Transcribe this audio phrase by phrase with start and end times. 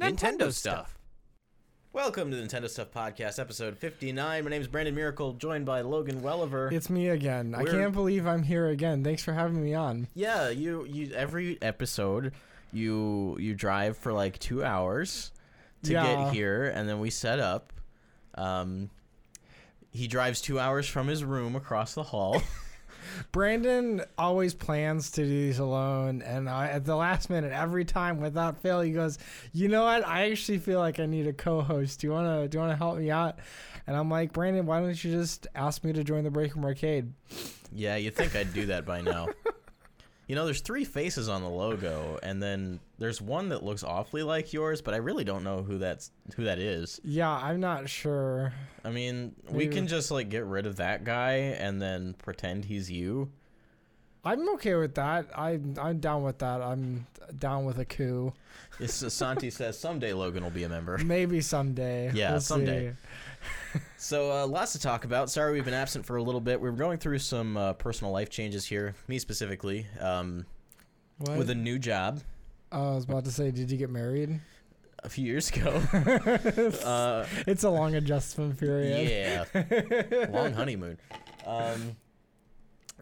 [0.00, 0.96] Nintendo stuff.
[1.92, 4.44] Welcome to the Nintendo Stuff Podcast, episode 59.
[4.44, 6.72] My name is Brandon Miracle, joined by Logan Welliver.
[6.72, 7.54] It's me again.
[7.54, 9.04] I We're- can't believe I'm here again.
[9.04, 10.08] Thanks for having me on.
[10.14, 12.32] yeah, you you every episode
[12.72, 15.32] you you drive for like 2 hours
[15.82, 16.06] to Yeah.
[16.24, 17.72] get here and then we set up
[18.36, 18.88] um
[19.90, 22.40] he drives 2 hours from his room across the hall.
[23.32, 28.20] Brandon always plans to do these alone, and I, at the last minute, every time
[28.20, 29.18] without fail, he goes,
[29.52, 30.06] "You know what?
[30.06, 32.00] I actually feel like I need a co-host.
[32.00, 33.38] Do you wanna do you wanna help me out?"
[33.86, 36.64] And I'm like, Brandon, why don't you just ask me to join the Break Room
[36.64, 37.12] Arcade?
[37.72, 39.28] yeah, you think I'd do that by now.
[40.30, 44.22] You know, there's three faces on the logo, and then there's one that looks awfully
[44.22, 47.00] like yours, but I really don't know who that's who that is.
[47.02, 48.52] Yeah, I'm not sure.
[48.84, 52.88] I mean, we can just like get rid of that guy and then pretend he's
[52.88, 53.32] you.
[54.24, 55.36] I'm okay with that.
[55.36, 56.62] I I'm down with that.
[56.62, 58.32] I'm down with a coup.
[58.78, 60.96] It's, Santi says someday Logan will be a member.
[60.98, 62.12] Maybe someday.
[62.14, 62.90] Yeah, We'll someday.
[62.90, 62.96] see.
[63.96, 65.30] So uh, lots to talk about.
[65.30, 66.60] Sorry we've been absent for a little bit.
[66.60, 70.46] We're going through some uh, personal life changes here, me specifically, um,
[71.18, 71.38] What?
[71.38, 72.20] with a new job
[72.72, 74.40] Oh, I was about to say, did you get married?
[75.02, 75.70] a few years ago.
[76.84, 79.08] uh, It's a long adjustment period.
[79.54, 80.98] yeah, long honeymoon.
[81.46, 81.96] Um,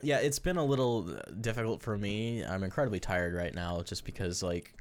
[0.01, 1.03] yeah, it's been a little
[1.41, 2.45] difficult for me.
[2.45, 4.75] I'm incredibly tired right now, just because like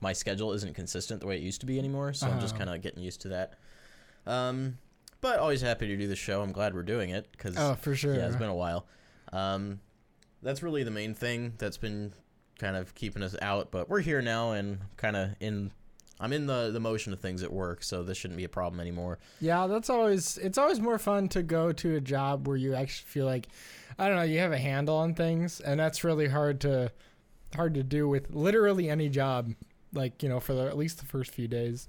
[0.00, 2.12] my schedule isn't consistent the way it used to be anymore.
[2.14, 2.64] So I'm just Uh-huh.
[2.64, 3.54] kind of getting used to that.
[4.30, 4.78] Um,
[5.20, 6.40] but always happy to do the show.
[6.42, 8.14] I'm glad we're doing it because Oh, for sure.
[8.14, 8.86] yeah, it's been a while.
[9.32, 9.80] Um,
[10.42, 12.12] that's really the main thing that's been
[12.58, 13.70] kind of keeping us out.
[13.70, 15.72] But we're here now and kind of in.
[16.22, 18.78] I'm in the the motion of things at work, so this shouldn't be a problem
[18.80, 19.18] anymore.
[19.40, 23.06] Yeah, that's always it's always more fun to go to a job where you actually
[23.08, 23.48] feel like
[23.98, 26.92] I don't know, you have a handle on things and that's really hard to
[27.54, 29.54] hard to do with literally any job
[29.94, 31.88] like, you know, for the, at least the first few days.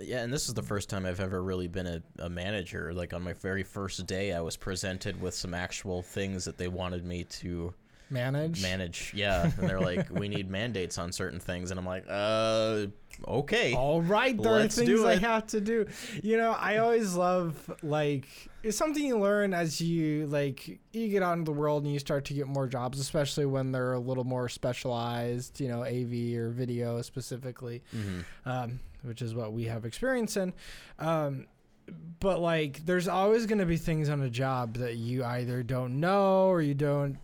[0.00, 2.92] Yeah, and this is the first time I've ever really been a, a manager.
[2.92, 6.68] Like on my very first day, I was presented with some actual things that they
[6.68, 7.72] wanted me to
[8.12, 8.60] Manage.
[8.60, 9.12] manage.
[9.14, 12.86] Yeah, and they're like, "We need mandates on certain things," and I'm like, "Uh,
[13.28, 15.86] okay." All right, there Let's are things I have to do.
[16.22, 18.26] You know, I always love like
[18.64, 22.00] it's something you learn as you like you get out into the world and you
[22.00, 25.60] start to get more jobs, especially when they're a little more specialized.
[25.60, 28.24] You know, AV or video specifically, Mhm.
[28.44, 30.52] um, which is what we have experience in.
[30.98, 31.46] Um,
[32.20, 35.98] but like, there's always going to be things on a job that you either don't
[36.00, 37.18] know or you don't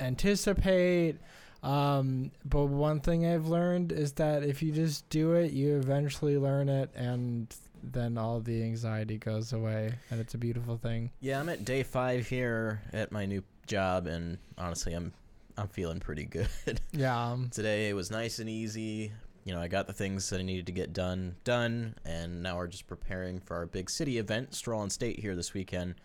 [0.00, 1.18] anticipate.
[1.62, 6.36] Um, but one thing I've learned is that if you just do it, you eventually
[6.36, 11.10] learn it, and then all the anxiety goes away, and it's a beautiful thing.
[11.20, 15.12] Yeah, I'm at day five here at my new job, and honestly, I'm
[15.56, 16.24] I'm feeling pretty
[16.66, 16.80] good.
[16.92, 17.18] Yeah.
[17.30, 19.12] Um, Today it was nice and easy.
[19.44, 22.56] You know, I got the things that I needed to get done done, and now
[22.56, 25.96] we're just preparing for our big city event, Stroll on State, here this weekend,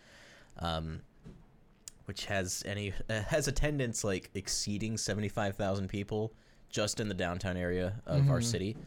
[0.58, 1.02] um,
[2.06, 6.34] which has any uh, has attendance like exceeding seventy five thousand people
[6.70, 8.44] just in the downtown area of our Mhm.
[8.44, 8.78] city.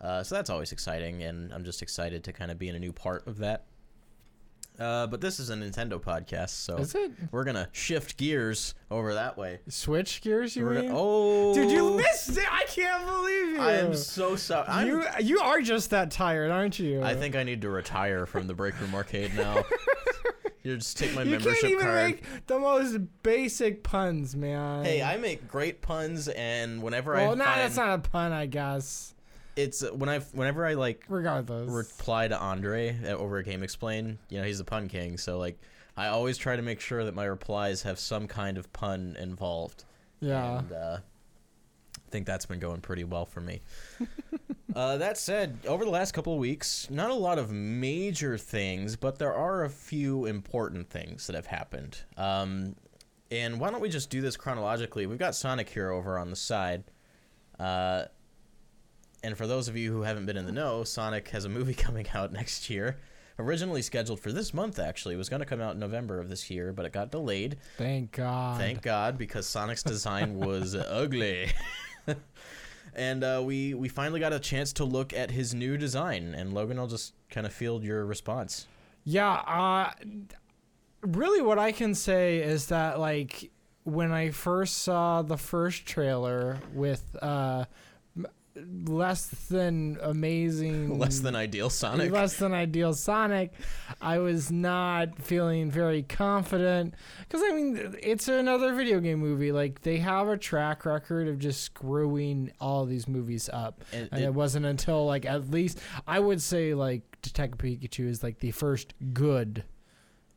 [0.00, 2.78] Uh, so that's always exciting, and I'm just excited to kind of be in a
[2.80, 3.64] new part of that.
[4.80, 9.12] Uh, but this is a Nintendo podcast, so is it we're gonna shift gears over
[9.12, 9.60] that way.
[9.68, 10.56] switch gears?
[10.56, 10.86] You We're mean?
[10.88, 12.44] gonna, oh, Dude, you missed it!
[12.50, 13.60] I can't believe you.
[13.60, 14.66] I am so sorry.
[14.68, 17.02] I'm- you you are just that tired, aren't you?
[17.02, 19.62] I think I need to retire from the break room arcade now.
[20.62, 22.06] you just take my you membership can't even card.
[22.12, 24.84] make the most basic puns, man.
[24.84, 28.32] Hey, I make great puns, and whenever I well, no, find that's not a pun,
[28.32, 29.14] I guess.
[29.62, 31.70] It's uh, when I whenever I like Regardless.
[31.70, 35.58] reply to Andre at, over at GameXplain, you know he's the pun king, so like
[35.96, 39.84] I always try to make sure that my replies have some kind of pun involved.
[40.20, 40.58] yeah.
[40.60, 40.98] And, uh,
[41.96, 43.60] I think that's been going pretty well for me.
[44.74, 48.96] uh, that said, over the last couple of weeks, not a lot of major things,
[48.96, 51.98] but there are a few important things that have happened.
[52.16, 52.74] Um,
[53.30, 55.06] and why don't we just do this chronologically?
[55.06, 56.82] We've got Sonic here over on the side.
[57.60, 58.06] Uh,
[59.22, 61.74] and for those of you who haven't been in the know, Sonic has a movie
[61.86, 62.96] coming out next year.
[63.38, 65.14] Originally scheduled for this month, actually.
[65.14, 67.56] It was going to come out in November of this year, but it got delayed.
[67.78, 68.58] Thank God.
[68.58, 71.50] Thank God, because Sonic's design was ugly.
[72.94, 76.34] and uh, we we finally got a chance to look at his new design.
[76.34, 78.66] And Logan, I'll just kind of field your response.
[79.04, 79.92] Yeah, uh
[81.02, 83.50] really what I can say is that like
[83.84, 87.64] when I first saw the first trailer with uh
[88.56, 92.10] less than amazing, Less than ideal Sonic.
[92.10, 93.52] less than ideal Sonic.
[94.00, 99.52] I was not feeling very confident because I mean it's another video game movie.
[99.52, 104.22] Like they have a track record of just screwing all these movies up, And and
[104.22, 108.38] it- it wasn't until like at least I would say like Detective Pikachu is like
[108.38, 109.64] the first good.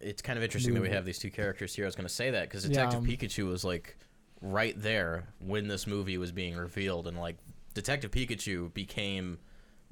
[0.01, 1.85] it's kind of interesting that we have these two characters here.
[1.85, 3.97] I was going to say that because Detective um, Pikachu was like
[4.41, 7.37] right there when this movie was being revealed, and like
[7.73, 9.39] Detective Pikachu became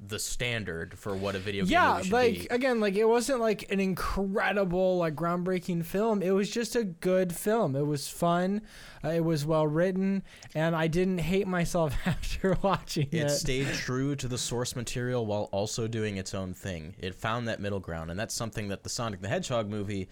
[0.04, 2.46] the standard for what a video game Yeah, movie should like be.
[2.50, 6.22] again, like it wasn't like an incredible, like groundbreaking film.
[6.22, 7.76] It was just a good film.
[7.76, 8.62] It was fun.
[9.04, 10.24] Uh, it was well written,
[10.56, 13.14] and I didn't hate myself after watching it.
[13.26, 16.94] It stayed true to the source material while also doing its own thing.
[16.98, 20.08] It found that middle ground, and that's something that the Sonic the Hedgehog movie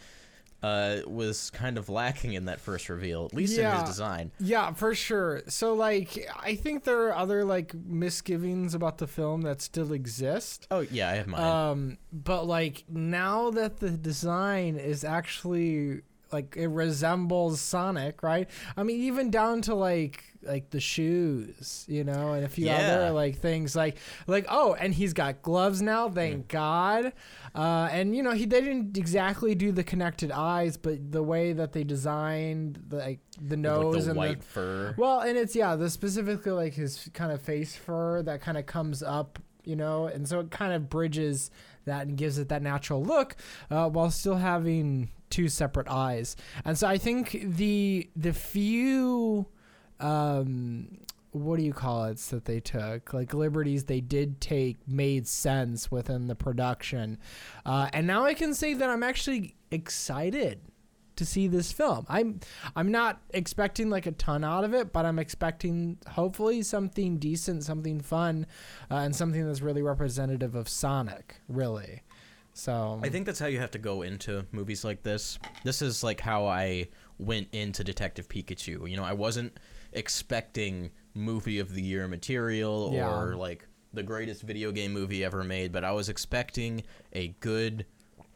[0.62, 4.30] uh, was kind of lacking in that first reveal, at least in his design.
[4.38, 5.42] Yeah, for sure.
[5.48, 10.66] So like I think there are other like misgivings about the film that still exist.
[10.70, 11.42] Oh yeah, I have mine.
[11.42, 16.02] Um but like now that the design is actually
[16.32, 18.48] like it resembles Sonic, right?
[18.76, 22.76] I mean even down to like like the shoes, you know, and a few Yeah.
[22.78, 23.96] other like things like
[24.26, 26.14] like oh, and he's got gloves now, Mm.
[26.14, 27.12] thank God.
[27.54, 31.52] Uh and you know, he they didn't exactly do the connected eyes, but the way
[31.52, 34.94] that they designed the, like the nose like the and white the fur.
[34.96, 38.66] well, and it's yeah, the specifically like his kind of face fur that kind of
[38.66, 41.50] comes up, you know, and so it kind of bridges
[41.84, 43.36] that and gives it that natural look,
[43.70, 46.36] uh, while still having two separate eyes.
[46.64, 49.46] And so I think the the few,
[50.00, 50.98] um,
[51.32, 55.90] what do you call it that they took like liberties they did take made sense
[55.90, 57.18] within the production,
[57.64, 60.60] uh, and now I can say that I'm actually excited
[61.20, 62.06] to see this film.
[62.08, 62.40] I'm
[62.74, 67.62] I'm not expecting like a ton out of it, but I'm expecting hopefully something decent,
[67.62, 68.46] something fun,
[68.90, 72.02] uh, and something that's really representative of Sonic, really.
[72.54, 75.38] So I think that's how you have to go into movies like this.
[75.62, 76.88] This is like how I
[77.18, 78.90] went into Detective Pikachu.
[78.90, 79.58] You know, I wasn't
[79.92, 83.08] expecting movie of the year material Yeah.
[83.20, 86.82] or like the greatest video game movie ever made, but I was expecting
[87.12, 87.86] a good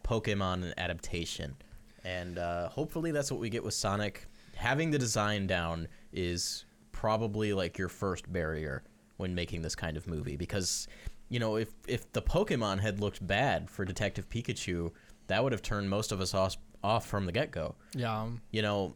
[0.05, 1.57] Pokemon adaptation.
[2.05, 4.27] And uh, hopefully that's what we get with Sonic.
[4.57, 8.83] Having the design down is probably like your first barrier
[9.17, 10.87] when making this kind of movie because
[11.29, 14.91] you know if if the Pokemon had looked bad for Detective Pikachu,
[15.29, 17.75] that would have turned most of us off off from the get go.
[17.95, 18.95] yeah, You know,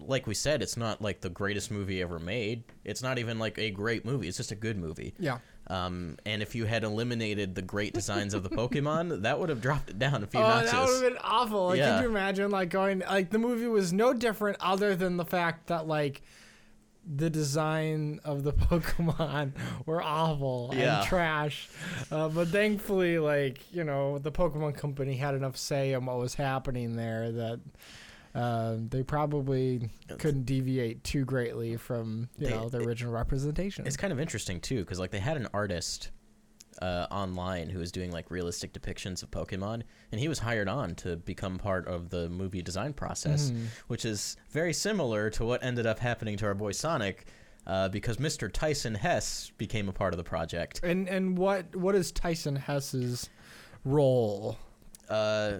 [0.00, 2.64] like we said, it's not like the greatest movie ever made.
[2.84, 4.28] It's not even like a great movie.
[4.28, 5.14] It's just a good movie.
[5.18, 5.38] yeah.
[5.70, 9.60] Um, and if you had eliminated the great designs of the Pokemon, that would have
[9.60, 10.70] dropped it down a few Oh, notches.
[10.72, 11.66] that would have been awful.
[11.66, 11.96] Like, Yeah.
[11.98, 15.66] could you imagine like going like the movie was no different other than the fact
[15.66, 16.22] that like
[17.10, 19.52] the design of the Pokemon
[19.84, 21.00] were awful Yeah.
[21.00, 21.68] and trash.
[22.10, 26.34] Uh, but thankfully, like you know, the Pokemon Company had enough say on what was
[26.34, 27.60] happening there that.
[28.38, 33.86] Uh, they probably couldn't deviate too greatly from you They- know the it- original representation.
[33.86, 36.10] It's kind of interesting too, because like they had an artist
[36.80, 39.82] uh, online who was doing like realistic depictions of Pokemon,
[40.12, 43.66] and he was hired on to become part of the movie design process, Mhm.
[43.88, 47.26] which is very similar to what ended up happening to our boy Sonic,
[47.66, 48.48] uh, because Mr.
[48.52, 50.78] Tyson Hesse became a part of the project.
[50.84, 53.28] And and what what is Tyson Hesse's
[53.84, 54.56] role?
[55.08, 55.58] Uh,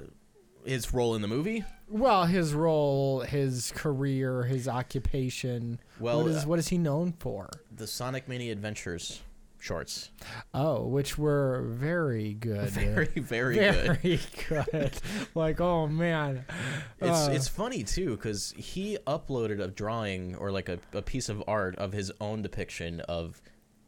[0.64, 5.80] his role in the movie, Well, his role, his career, his occupation.
[5.98, 7.50] well, what is uh, what is he known for?
[7.74, 9.22] the Sonic Mania Adventures
[9.60, 10.10] shorts,
[10.54, 12.68] Oh, which were very good.
[12.70, 13.98] very very good.
[14.02, 14.92] Very good.
[15.34, 16.44] like, oh man.
[17.00, 21.28] It's Uh, it's funny too because he uploaded a drawing or like a, a piece
[21.28, 23.40] of art of his own depiction of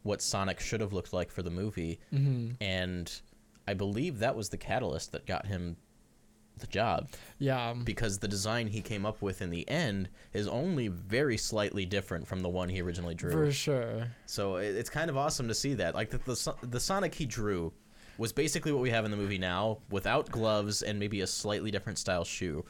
[0.03, 2.55] what Sonic should have looked like for the movie, mhm.
[2.59, 3.21] and
[3.67, 5.77] I believe that was the catalyst that got him
[6.61, 7.69] the job Yeah.
[7.71, 11.85] Um, because the design he came up with in the end is only very slightly
[11.85, 13.31] different from the one he originally drew.
[13.31, 14.07] For sure.
[14.25, 15.95] So it, it's kind of awesome to see that.
[15.95, 17.73] Like the, the the Sonic he drew
[18.17, 21.71] was basically what we have in the movie now, without gloves and maybe a slightly
[21.71, 22.63] different style shoe.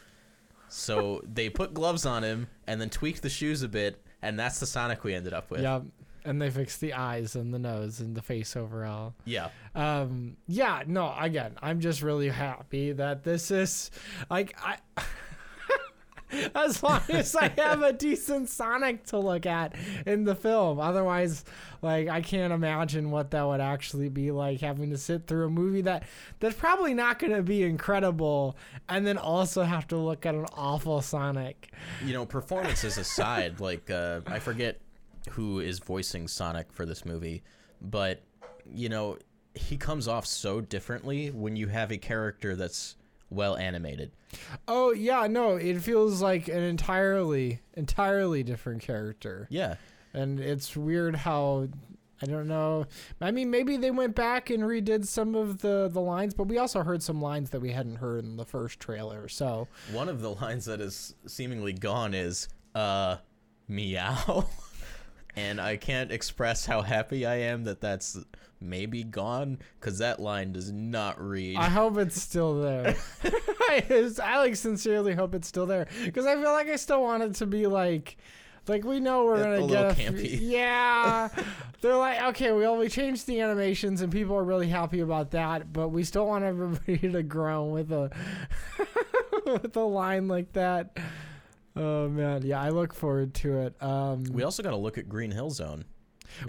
[0.70, 4.60] So they put gloves on him and then tweaked the shoes a bit, and that's
[4.60, 5.62] the Sonic we ended up with.
[5.62, 5.82] Yeah.
[6.24, 9.16] And they fixed the eyes and the nose and the face overall.
[9.26, 9.50] Yeah.
[9.76, 13.90] um yeah no again i'm just really happy that this is
[14.30, 14.78] like i
[16.56, 19.76] as long as i have a decent sonic to look at
[20.06, 21.44] in the film otherwise
[21.82, 25.50] like i can't imagine what that would actually be like having to sit through a
[25.50, 26.04] movie that
[26.40, 28.56] that's probably not going to be incredible
[28.88, 31.72] and then also have to look at an awful sonic
[32.06, 34.80] You know, performances aside, like uh, I forget
[35.32, 37.44] who is voicing Sonic for this movie,
[37.82, 38.22] but
[38.66, 39.18] you know,
[39.56, 42.96] he comes off so differently when you have a character that's
[43.30, 44.12] well animated.
[44.68, 49.76] Oh yeah, no, it feels like an entirely, entirely different character, Yeah.
[50.14, 51.68] and it's weird how.
[52.24, 52.86] I don't know.
[53.20, 56.60] I mean, maybe they went back and redid some of the, the lines, but we
[56.60, 59.28] also heard some lines that we hadn't heard in the first trailer.
[59.28, 63.18] So, One of the lines that is seemingly gone is uh
[63.68, 64.46] meow.
[65.36, 68.18] and I can't express how happy I am that that's
[68.60, 71.58] maybe gone cuz that line does not read.
[71.58, 72.96] I hope it's still there.
[73.24, 77.24] I, I like sincerely hope it's still there because I feel like I still want
[77.24, 78.18] it to be like,
[78.68, 80.38] like we know we're gonna a get a campy.
[80.42, 81.30] yeah.
[81.82, 85.74] They're like, okay, well we changed the animations and people are really happy about that,
[85.74, 88.12] but we still want everybody to groan with a
[89.46, 90.98] with a line like that.
[91.76, 93.82] Oh man, yeah, I look forward to it.
[93.82, 95.86] Um, we also got to look at Green Hill Zone.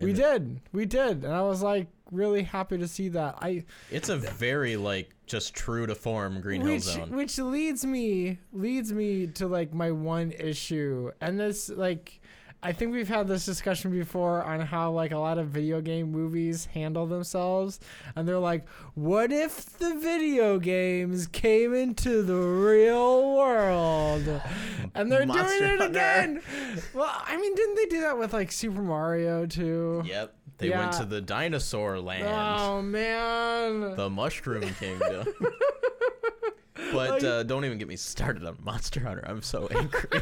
[0.01, 3.37] we did, we did, and I was like really happy to see that.
[3.41, 7.11] I It's a very like just true to form Green Hill Zone.
[7.17, 12.21] which leads me leads me to like my one issue and this like
[12.63, 16.11] i think we've had this discussion before on how like a lot of video game
[16.13, 17.81] movies handle themselves
[18.15, 24.41] and they're like what if the video games came into the real world
[24.95, 25.85] and they're Monster doing it Hunter.
[25.87, 26.43] again
[26.95, 30.35] well i mean didn't they do that with like super mario too Yep.
[30.59, 32.25] They went to the dinosaur land.
[32.25, 35.27] oh man the Mushroom Kingdom.
[36.93, 39.25] but Like- uh, don't even get me started on Monster Hunter.
[39.27, 40.09] I'm so angry.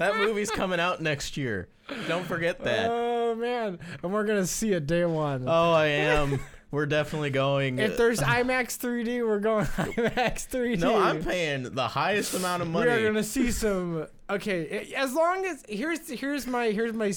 [0.00, 1.68] that movie's coming out next year.
[2.08, 2.90] Don't forget that.
[2.90, 6.40] oh man and we're gonna see it day one oh, I am.
[6.72, 7.80] We're definitely going.
[7.80, 10.78] If there's IMAX 3D, we're going IMAX 3D.
[10.78, 12.86] no, I'm paying the highest amount of money.
[12.88, 14.06] we are gonna see some.
[14.28, 17.12] Okay, as long as here's here's my here's my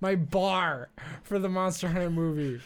[0.00, 0.88] my bar
[1.22, 2.60] for the Monster Hunter movie.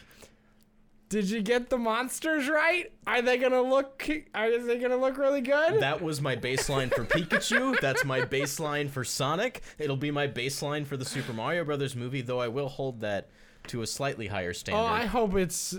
[1.10, 2.92] Did you get the monsters right?
[3.04, 4.08] Are they gonna look?
[4.32, 5.82] Are they gonna look really good?
[5.82, 7.78] That was my baseline for Pikachu.
[7.80, 9.60] That's my baseline for Sonic.
[9.76, 13.28] It'll be my baseline for the Super Mario Brothers movie, though I will hold that
[13.66, 14.80] to a slightly higher standard.
[14.80, 15.76] oh, I hope it's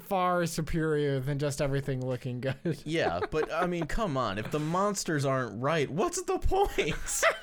[0.00, 2.78] far superior than just everything looking good.
[2.84, 4.36] Yeah, but I mean, come on.
[4.36, 6.96] If the monsters aren't right, what's the point?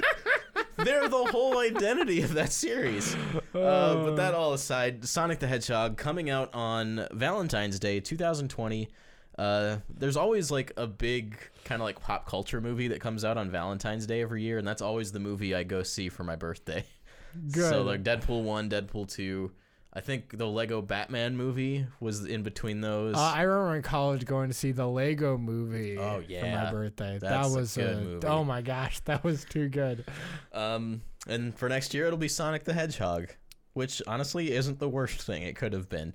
[0.84, 3.16] They're the whole identity of that series.
[3.54, 8.90] Uh, but that all aside, Sonic the Hedgehog coming out on Valentine's Day 2020.
[9.38, 13.38] Uh, there's always like a big kind of like pop culture movie that comes out
[13.38, 16.36] on Valentine's Day every year, and that's always the movie I go see for my
[16.36, 16.84] birthday.
[17.52, 17.70] Good.
[17.70, 19.52] So like Deadpool 1, Deadpool 2.
[20.00, 23.16] I think the Lego Batman movie was in between those.
[23.18, 26.72] Uh, I remember in college going to see the Lego movie Oh, yeah, for my
[26.72, 27.18] birthday.
[27.22, 28.28] That's that a was good a- movie.
[28.28, 30.06] oh my gosh, that was too good.
[30.54, 33.28] Um, and for next year, it'll be Sonic the Hedgehog,
[33.74, 36.14] which honestly isn't the worst thing it could have been.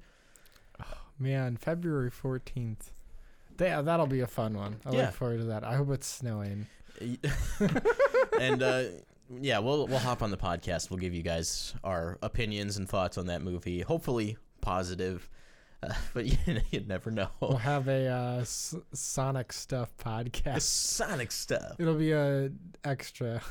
[0.80, 0.86] Oh
[1.18, 2.90] Man, February 14th.
[3.60, 4.76] Yeah, that'll be a fun one.
[4.86, 4.98] I Yeah.
[5.02, 5.62] look forward to that.
[5.62, 6.68] I hope it's snowing.
[8.40, 8.84] and uh,
[9.30, 10.90] yeah, we'll we'll hop on the podcast.
[10.90, 13.80] We'll give you guys our opinions and thoughts on that movie.
[13.80, 15.28] Hopefully positive,
[15.82, 16.36] uh, but you,
[16.70, 17.28] you never know.
[17.40, 20.62] We'll have a uh, S- Sonic stuff podcast.
[20.62, 21.76] Sonic stuff.
[21.78, 22.50] It'll be a
[22.84, 23.42] extra.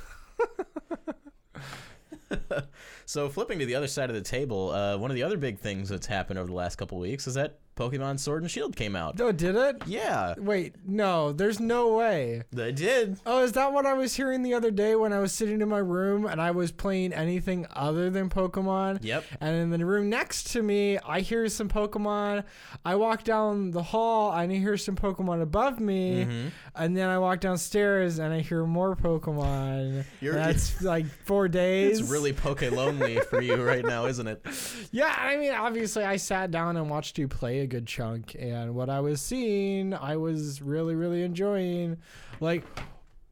[3.06, 5.60] So flipping to the other side of the table, uh, one of the other big
[5.60, 8.96] things that's happened over the last couple weeks is that Pokemon Sword and Shield came
[8.96, 9.20] out.
[9.20, 9.82] Oh, did it?
[9.88, 12.44] Yeah, Wait, no, there's no way.
[12.52, 13.18] they did.
[13.26, 15.70] Oh, is that what I was hearing the other day when I was sitting in
[15.70, 19.00] my room and I was playing anything other than Pokemon?
[19.02, 19.24] Yep.
[19.42, 22.44] And in the room next to me, I hear some Pokemon.
[22.86, 26.26] I walk down the hall and I hear some Pokemon above me.
[26.26, 26.52] Mhm.
[26.76, 30.04] And then I walk downstairs and I hear more Pokemon.
[30.22, 32.00] You're- That's like four days.
[32.00, 34.46] It's really poke lonely for you right now, isn't it?
[34.92, 38.76] Yeah, I mean, obviously, I sat down and watched you play a good chunk, and
[38.76, 41.98] what I was seeing, I was really, really enjoying.
[42.40, 42.64] Like,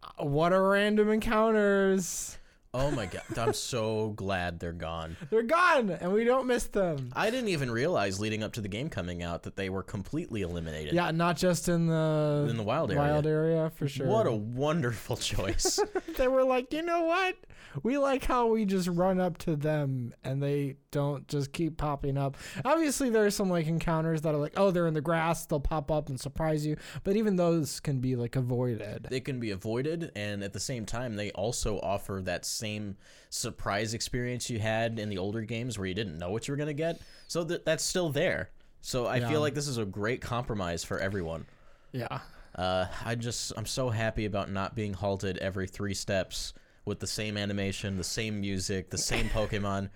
[0.03, 2.37] uh, what a random encounters!
[2.73, 5.17] Oh my god, I'm so glad they're gone.
[5.29, 7.11] They're gone, and we don't miss them.
[7.13, 10.41] I didn't even realize leading up to the game coming out that they were completely
[10.41, 10.93] eliminated.
[10.93, 13.01] Yeah, not just in the In the wild area.
[13.03, 14.07] wild area for sure.
[14.07, 15.79] What a wonderful choice.
[16.17, 17.35] they were like, you know what?
[17.83, 22.17] We like how we just run up to them and they don't just keep popping
[22.17, 22.35] up.
[22.65, 25.59] Obviously, there are some like encounters that are like, oh, they're in the grass, they'll
[25.59, 26.75] pop up and surprise you.
[27.03, 29.07] But even those can be like avoided.
[29.09, 32.97] they can be avoided, and at the same time, they also offer that same
[33.29, 36.57] surprise experience you had in the older games where you didn't know what you were
[36.57, 36.99] going to get.
[37.27, 38.49] So that that's still there.
[38.81, 39.29] So I Yeah.
[39.29, 41.45] feel like this is a great compromise for everyone.
[41.91, 42.19] Yeah.
[42.55, 46.53] Uh, I just I'm so happy about not being halted every three steps
[46.85, 49.89] with the same animation, the same music, the same Pokemon.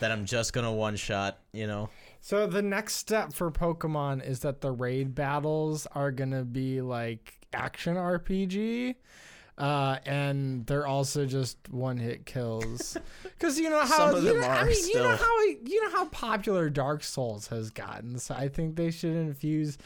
[0.00, 1.38] that I'm just gonna one shot.
[1.52, 1.88] You know.
[2.20, 7.40] So the next step for Pokemon is that the raid battles are gonna be like
[7.52, 8.96] action RPG.
[9.58, 12.96] Uh, and they're also just one hit kills.
[13.22, 15.40] Because you know how Some of you them know, I are mean, you know how
[15.44, 18.18] you know how popular Dark Souls has gotten.
[18.20, 19.78] So I think they should infuse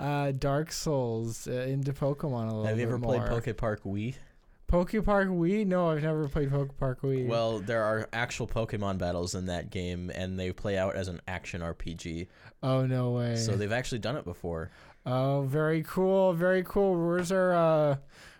[0.00, 2.68] uh, Dark Souls uh, into Pokemon a little bit.
[2.70, 3.18] Have you bit ever more.
[3.18, 4.14] played Poke Park Wii?
[4.72, 5.66] Poke Park Wii?
[5.66, 7.26] No, I've never played Poke Park Wii.
[7.26, 11.20] Well, there are actual Pokemon battles in that game, and they play out as an
[11.28, 12.28] action RPG.
[12.62, 13.36] oh no way.
[13.36, 14.70] So they've actually done it before.
[15.04, 16.94] Oh, very cool, very cool.
[16.94, 17.96] Where's our uh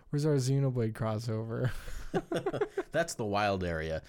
[0.09, 1.69] where's our Xenoblade crossover?
[2.91, 4.01] That's the wild area.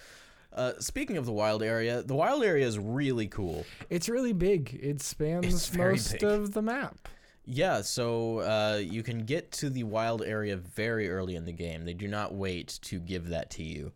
[0.50, 3.66] Uh, speaking of the wild area, the wild area is really cool.
[3.90, 4.78] It's really big.
[4.82, 6.22] It spans It's very most big.
[6.24, 7.06] of the map.
[7.46, 11.84] Yeah, so uh, you can get to the wild area very early in the game.
[11.84, 13.92] They do not wait to give that to you.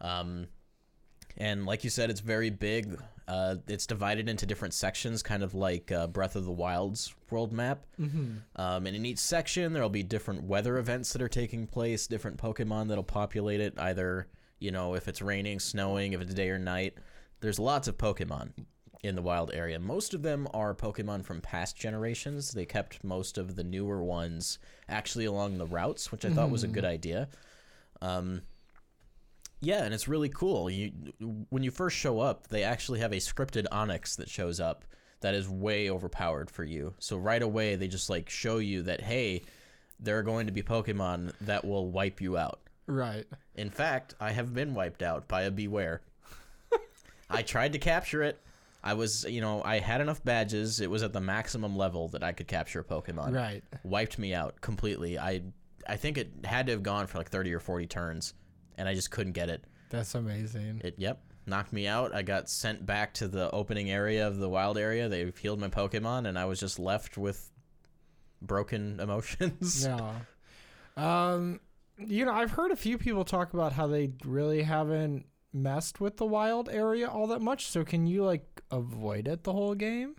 [0.00, 0.46] Um,
[1.36, 2.98] and like you said, it's very big.
[3.28, 7.52] Uh, it's divided into different sections, kind of like uh, Breath of the Wild's world
[7.52, 7.84] map.
[8.00, 8.36] Mm-hmm.
[8.56, 12.38] Um, and in each section, there'll be different weather events that are taking place, different
[12.38, 16.58] Pokemon that'll populate it, either, you know, if it's raining, snowing, if it's day or
[16.58, 16.94] night.
[17.40, 18.52] There's lots of Pokemon
[19.06, 19.78] in the wild area.
[19.78, 22.52] Most of them are Pokemon from past generations.
[22.52, 24.58] They kept most of the newer ones
[24.88, 27.28] actually along the routes, which I thought was a good idea.
[28.02, 28.42] Um,
[29.60, 30.68] yeah, and it's really cool.
[30.68, 30.92] You
[31.48, 34.84] when you first show up, they actually have a scripted Onix that shows up
[35.20, 36.94] that is way overpowered for you.
[36.98, 39.42] So right away they just like show you that hey,
[39.98, 42.60] there are going to be Pokemon that will wipe you out.
[42.86, 43.26] Right.
[43.54, 46.00] In fact, I have been wiped out by a Bewear.
[47.30, 48.40] I tried to capture it.
[48.86, 50.80] I was, you know, I had enough badges.
[50.80, 53.34] It was at the maximum level that I could capture a Pokemon.
[53.34, 53.64] Right.
[53.82, 55.18] Wiped me out completely.
[55.18, 55.42] I
[55.88, 58.34] I think it had to have gone for like 30 or 40 turns
[58.78, 59.64] and I just couldn't get it.
[59.90, 60.82] That's amazing.
[60.84, 62.14] It yep, knocked me out.
[62.14, 65.08] I got sent back to the opening area of the wild area.
[65.08, 67.50] They healed my Pokemon and I was just left with
[68.40, 69.84] broken emotions.
[69.84, 70.12] Yeah.
[70.96, 71.58] Um
[71.98, 76.18] you know, I've heard a few people talk about how they really haven't messed with
[76.18, 77.66] the wild area all that much.
[77.68, 80.16] So can you like avoid it the whole game?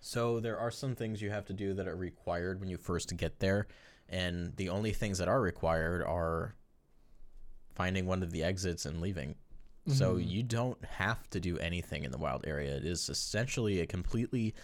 [0.00, 3.14] So there are some things you have to do that are required when you first
[3.16, 3.66] get there,
[4.08, 6.54] and the only things that are required are
[7.74, 9.34] finding one of the exits and leaving.
[9.86, 10.28] So Mhm.
[10.28, 12.76] you don't have to do anything in the wild area.
[12.76, 14.54] It is essentially a completely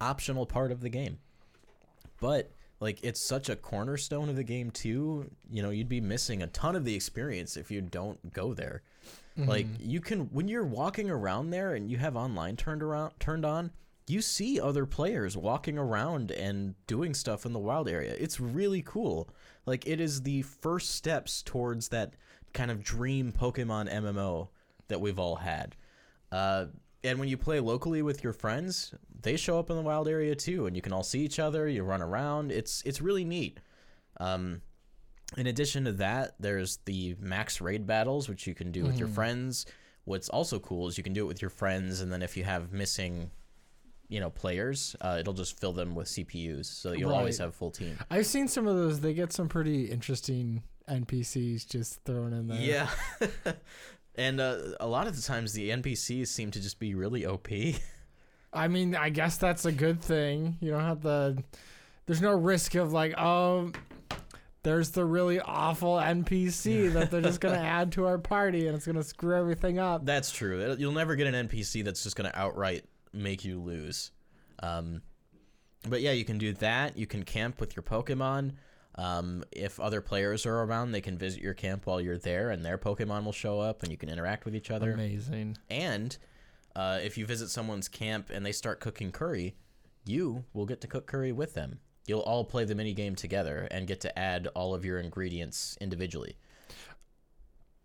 [0.00, 1.18] optional part of the game.
[2.20, 6.42] But like it's such a cornerstone of the game too, you know, you'd be missing
[6.42, 8.82] a ton of the experience if you don't go there.
[9.38, 9.88] Like Mm-hmm.
[9.90, 13.70] you can when you're walking around there and you have online turned around turned on,
[14.08, 18.14] you see other players walking around and doing stuff in the wild area.
[18.18, 19.28] It's really cool.
[19.64, 22.14] Like it is the first steps towards that
[22.52, 24.48] kind of dream Pokemon MMO
[24.88, 25.76] that we've all had.
[26.32, 26.66] Uh,
[27.04, 30.34] and when you play locally with your friends, they show up in the wild area
[30.34, 31.68] too, and you can all see each other.
[31.68, 32.50] You run around.
[32.50, 33.60] It's it's really neat.
[34.18, 34.62] Um,
[35.36, 39.08] in addition to that, there's the max raid battles, which you can do with your
[39.08, 39.66] friends.
[40.04, 42.44] What's also cool is you can do it with your friends, and then if you
[42.44, 43.30] have missing,
[44.08, 47.44] you know, players, uh, it'll just fill them with CPUs, so you'll always Right.
[47.46, 47.98] have full team.
[48.10, 49.00] I've seen some of those.
[49.00, 52.58] They get some pretty interesting NPCs just thrown in there.
[52.58, 52.88] Yeah,
[54.14, 57.48] and uh, a lot of the times the NPCs seem to just be really OP.
[58.50, 60.56] I mean, I guess that's a good thing.
[60.60, 61.42] You don't have the.
[62.06, 63.72] There's no risk of like, oh,
[64.68, 68.86] there's the really awful NPC that they're just gonna add to our party and it's
[68.86, 70.04] gonna screw everything up.
[70.04, 70.76] That's true.
[70.78, 74.10] You'll never get an NPC that's just going to outright make you lose.
[74.62, 75.00] Um,
[75.88, 76.98] but yeah, you can do that.
[76.98, 78.52] You can camp with your Pokemon.
[78.96, 82.64] Um, if other players are around, they can visit your camp while you're there, and
[82.64, 84.92] their Pokemon will show up, and you can interact with each other.
[84.92, 85.56] Amazing.
[85.70, 86.18] And
[86.74, 89.54] uh, if you visit someone's camp and they start cooking curry,
[90.04, 91.78] you will get to cook curry with them.
[92.08, 95.76] You'll all play the mini game together and get to add all of your ingredients
[95.80, 96.36] individually.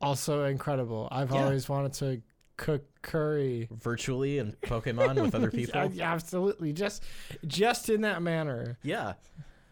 [0.01, 1.07] Also incredible.
[1.11, 1.43] I've Yeah.
[1.43, 2.21] always wanted to
[2.55, 3.67] cook curry.
[3.71, 5.91] Virtually and Pokemon with other people.
[5.93, 6.71] Yeah, absolutely.
[6.71, 7.03] Just,
[7.47, 8.77] just in that manner.
[8.81, 9.13] Yeah.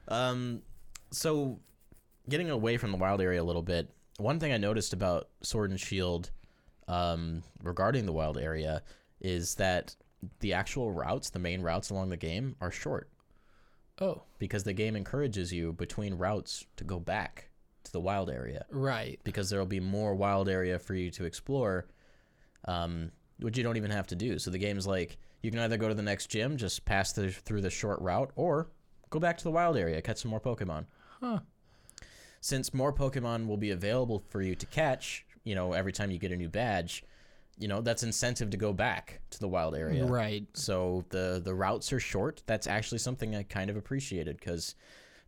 [0.10, 0.62] Um,
[1.12, 1.60] so,
[2.28, 5.70] getting away from the wild area a little bit, one thing I noticed about Sword
[5.72, 6.32] and Shield
[6.90, 8.84] um, regarding the wild area
[9.22, 9.96] is that
[10.42, 13.10] the actual routes, the main routes along the game, are short
[14.00, 17.50] Oh, because the game encourages you between routes to go back
[17.84, 19.20] to the wild area right.
[19.24, 21.88] because there will be more wild area for you to explore,
[22.66, 24.38] um, which you don't even have to do.
[24.40, 27.32] So the game's like you can either go to the next gym, just pass the,
[27.32, 28.70] through the short route, or
[29.10, 30.86] go back to the wild area, catch some more Pokemon.
[31.20, 31.40] Huh.
[32.42, 36.20] Since more Pokemon will be available for you to catch, you know, every time you
[36.20, 37.04] get a new badge,
[37.62, 40.04] you know, that's incentive to go back to the wild area.
[40.06, 40.46] Right.
[40.54, 42.42] So the the routes are short.
[42.48, 44.76] That's actually something I kind of appreciated because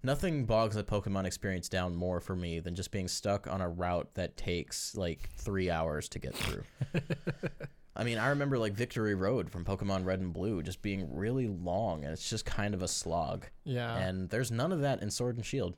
[0.02, 3.70] nothing bogs the Pokemon experience down more for me than just being stuck on a
[3.70, 6.64] route that takes like three hours to get through.
[7.96, 11.48] I mean, I remember like Victory Road from Pokemon Red and Blue just being really
[11.48, 13.46] long and it's just kind of a slog.
[13.64, 13.96] Yeah.
[13.96, 15.76] And there's none of that in Sword and Shield.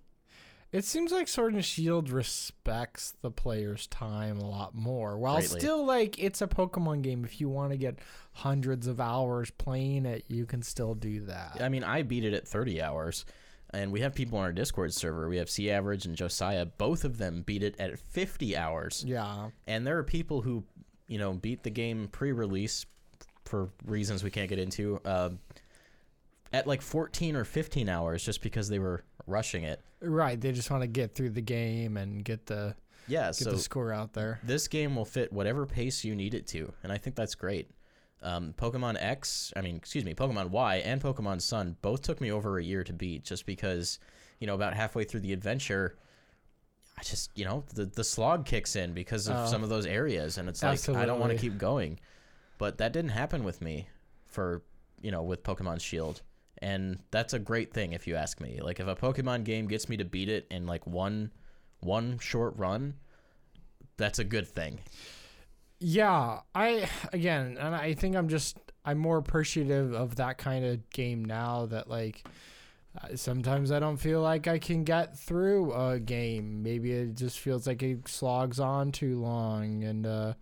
[0.76, 5.18] It seems like Sword and Shield respects the player's time a lot more.
[5.18, 5.62] While Greatly.
[5.62, 7.24] still like it's a Pokemon game.
[7.24, 8.00] If you want to get
[8.34, 11.62] hundreds of hours playing it, you can still do that.
[11.62, 13.24] I mean, I beat it at 30 hours.
[13.70, 15.30] And we have people on our Discord server.
[15.30, 16.66] We have C Average and Josiah.
[16.66, 19.02] Both of them beat it at 50 hours.
[19.08, 19.52] Yeah.
[19.68, 20.66] And there are people who,
[21.08, 22.86] you know, beat the game pre-release
[23.46, 25.30] for reasons we can't get into uh,
[26.52, 29.82] at like 14 or 15 hours just because they were rushing it.
[30.02, 30.40] Right.
[30.40, 32.76] They just want to get through the game and get the
[33.08, 34.40] Yeah, get so the score out there.
[34.44, 37.70] this game will fit whatever pace you need it to, and I think that's great.
[38.22, 42.32] Um, Pokemon X, I mean, excuse me, Pokemon Y and Pokemon Sun both took me
[42.32, 44.00] over a year to beat, just because,
[44.40, 45.96] you know, about halfway through the adventure,
[46.98, 49.46] I just, you know, the the slog kicks in because of Oh.
[49.46, 52.00] some of those areas, and it's like I don't want to keep going,
[52.58, 53.90] but that didn't happen with me,
[54.26, 54.64] for
[55.02, 56.22] you know, with Pokemon Shield,
[56.60, 58.60] and that's a great thing if you ask me.
[58.62, 61.32] Like if a Pokemon game gets me to beat it in like one
[61.82, 62.96] one short run,
[63.98, 64.80] that's a good thing.
[65.80, 70.90] Yeah, I again, and I think I'm just I'm more appreciative of that kind of
[70.90, 72.26] game now that like
[73.02, 76.64] uh, sometimes I don't feel like I can get through a game.
[76.64, 80.34] Maybe it just feels like it slogs on too long and uh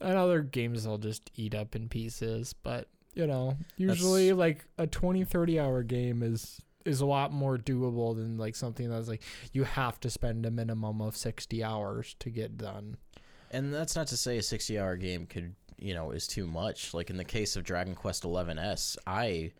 [0.00, 4.86] and other games I'll just eat up in pieces, but you know, usually like a
[4.86, 9.22] 20 30 hour game is is a lot more doable than like something that's like
[9.52, 12.96] you have to spend a minimum of 60 hours to get done.
[13.50, 16.94] And that's not to say a 60 hour game could, you know, is too much.
[16.94, 19.52] Like in the case of Dragon Quest 11S, I,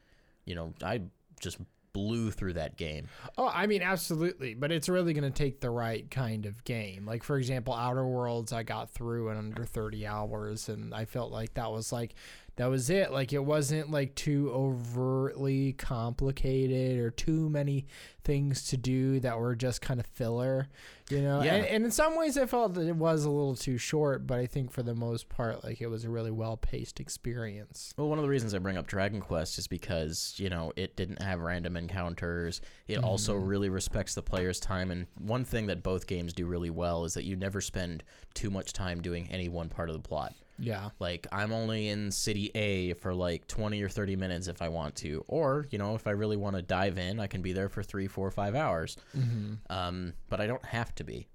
[0.44, 1.00] you know, I
[1.40, 1.58] just
[1.96, 3.08] blew through that game.
[3.38, 7.06] Oh, I mean, absolutely, but it's really going to take the right kind of game.
[7.06, 11.32] Like, for example, Outer Worlds, I got through in under 30 hours, and I felt
[11.32, 12.14] like that was like,
[12.56, 13.12] that was it.
[13.12, 17.86] Like, it wasn't like too overtly complicated or too many
[18.24, 20.68] things to do that were just kind of filler,
[21.10, 21.42] you know?
[21.42, 21.54] Yeah.
[21.54, 24.38] And, and in some ways, I felt that it was a little too short, but
[24.38, 27.92] I think for the most part, like, it was a really well paced experience.
[27.96, 30.96] Well, one of the reasons I bring up Dragon Quest is because, you know, it
[30.96, 32.62] didn't have random encounters.
[32.88, 33.46] It also mm-hmm.
[33.46, 34.90] really respects the player's time.
[34.90, 38.48] And one thing that both games do really well is that you never spend too
[38.50, 40.34] much time doing any one part of the plot.
[40.58, 40.90] Yeah.
[40.98, 44.94] Like, I'm only in City A for like 20 or 30 minutes if I want
[44.96, 45.24] to.
[45.28, 47.82] Or, you know, if I really want to dive in, I can be there for
[47.82, 48.96] three, four, five hours.
[49.16, 49.54] Mm-hmm.
[49.70, 51.28] Um, but I don't have to be.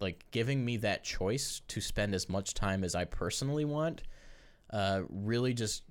[0.00, 4.02] Like, giving me that choice to spend as much time as I personally want
[4.70, 5.82] uh, really just.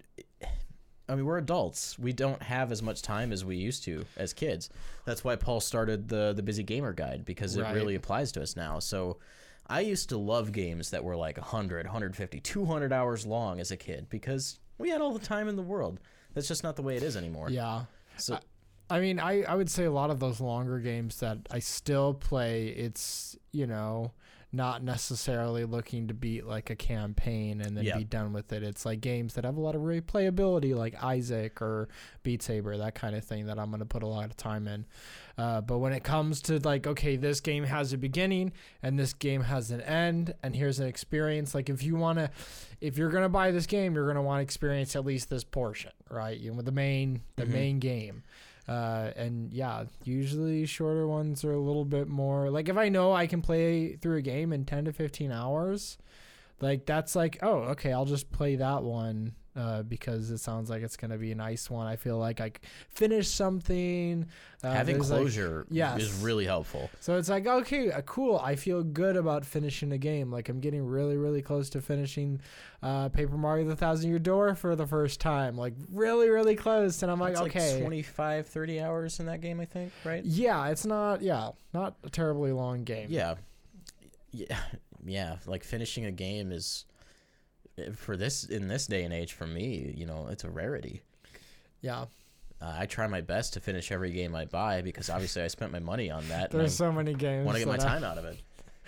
[1.10, 2.00] I mean, we're adults.
[2.00, 4.70] We don't have as much time as we used to as kids.
[5.06, 7.76] That's why Paul started the the Busy Gamer Guide because it Right.
[7.76, 8.80] really applies to us now.
[8.80, 9.18] So,
[9.68, 13.78] I used to love games that were like 100, 150, 200 hours long as a
[13.78, 16.00] kid because we had all the time in the world.
[16.34, 17.50] That's just not the way it is anymore.
[17.50, 17.84] Yeah.
[18.18, 18.40] So,
[18.90, 22.14] I mean, I, I would say a lot of those longer games that I still
[22.14, 24.12] play, it's, you know,
[24.54, 27.98] not necessarily looking to beat like a campaign and then Yeah.
[27.98, 28.64] be done with it.
[28.64, 31.88] It's like games that have a lot of replayability, like Isaac or
[32.24, 34.68] Beat Saber, that kind of thing that I'm going to put a lot of time
[34.68, 34.86] in.
[35.38, 38.52] Uh, but when it comes to like, okay, this game has a beginning
[38.84, 41.56] and this game has an end, and here's an experience.
[41.56, 42.30] Like, if you want to,
[42.82, 45.30] if you're going to buy this game, you're going to want to experience at least
[45.30, 46.38] this portion, right?
[46.38, 47.50] You know, the main, the Mhm.
[47.50, 48.24] main game.
[48.68, 53.12] Uh, and yeah, usually shorter ones are a little bit more like if I know
[53.12, 55.98] I can play through a game in 10 to 15 hours,
[56.62, 60.82] like that's like, oh, okay, I'll just play that one uh, because it sounds like
[60.82, 61.86] it's going to be a nice one.
[61.86, 62.52] I feel like I
[62.90, 64.26] finished something.
[64.64, 66.02] Uh, having there's, like- closure yes.
[66.02, 66.90] is really helpful.
[67.00, 68.38] so it's like, okay, uh, cool.
[68.38, 70.32] I feel good about finishing a game.
[70.32, 72.40] Like I'm getting really, really close to finishing
[72.82, 75.58] uh, Paper Mario: The Thousand Year Door for the first time.
[75.58, 77.02] Like really, really close.
[77.04, 80.24] And I'm like, It's okay, like 25, 30 hours in that game, I think, right?
[80.24, 83.08] yeah, it's not, yeah, not a terribly long game.
[83.10, 83.36] Yeah.
[84.32, 84.58] Yeah.
[85.04, 85.38] Yeah.
[85.48, 86.86] Like finishing a game is
[87.96, 91.02] for this in this day and age for me, you know, it's a rarity.
[91.82, 92.06] Yeah.
[92.62, 95.72] Uh, I try my best to finish every game I buy because obviously I spent
[95.72, 96.52] my money on that.
[96.52, 97.46] There's so many games.
[97.46, 98.38] want to get my that I- time out of it.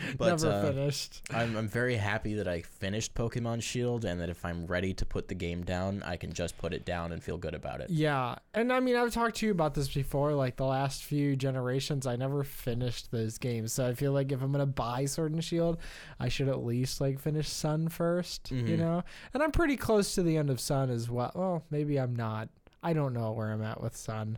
[0.18, 1.22] But Never uh, finished.
[1.32, 5.06] I'm I'm very happy that I finished Pokemon Shield, and that if I'm ready to
[5.06, 7.90] put the game down, I can just put it down and feel good about it.
[7.90, 10.34] Yeah, and I mean, I've talked to you about this before.
[10.34, 14.42] Like the last few generations, I never finished those games, so I feel like if
[14.42, 15.78] I'm gonna buy Sword and Shield,
[16.20, 18.80] I should at least like finish Sun 1st You Mhm.
[18.80, 21.32] know, and I'm pretty close to the end of Sun as well.
[21.36, 22.50] Well, maybe I'm not.
[22.84, 24.38] I don't know where I'm at with Sun.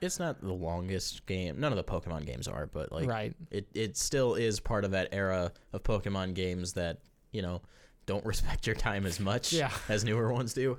[0.00, 1.58] It's not the longest game.
[1.60, 3.34] None of the Pokemon games are, but like right.
[3.50, 7.00] it it still is part of that era of Pokemon games that
[7.32, 7.60] you know
[8.06, 9.70] don't respect your time as much Yeah.
[9.88, 10.78] as newer ones do.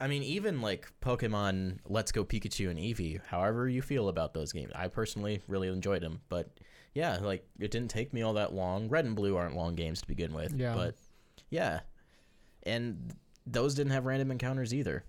[0.00, 4.52] I mean, even like Pokemon Let's Go Pikachu and Eevee, however you feel about those
[4.52, 6.20] games, I personally really enjoyed them.
[6.28, 6.48] But
[6.94, 8.88] yeah, like it didn't take me all that long.
[8.88, 10.54] Red and Blue aren't long games to begin with.
[10.56, 10.74] Yeah.
[10.74, 10.96] But
[11.50, 11.80] yeah,
[12.64, 13.14] and
[13.46, 15.04] those didn't have random encounters either.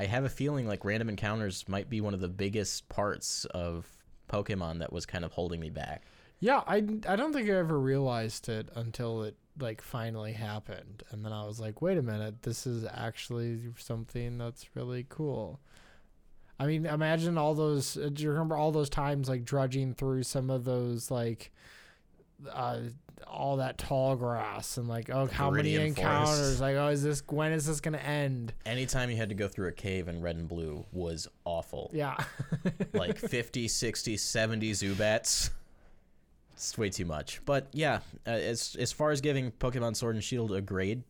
[0.00, 3.86] I have a feeling like random encounters might be one of the biggest parts of
[4.30, 6.04] Pokemon that was kind of holding me back.
[6.40, 6.76] Yeah, I,
[7.08, 11.44] I don't think I ever realized it until it like finally happened, and then I
[11.44, 15.58] was like, wait a minute, this is actually something that's really cool.
[16.60, 17.96] I mean, imagine all those.
[17.96, 21.52] uh, Do you remember all those times like drudging through some of those like,
[22.52, 22.80] uh,
[23.26, 26.60] all that tall grass and like, oh, how many encounters?
[26.60, 28.52] Like, oh, is this when is this gonna end?
[28.66, 31.90] Anytime you had to go through a cave in Red and Blue was awful.
[31.92, 32.16] Yeah,
[32.92, 35.50] like 50, 60, 70 Zubats.
[36.54, 37.40] It's way too much.
[37.44, 41.02] But yeah, uh, as as far as giving Pokemon Sword and Shield a grade,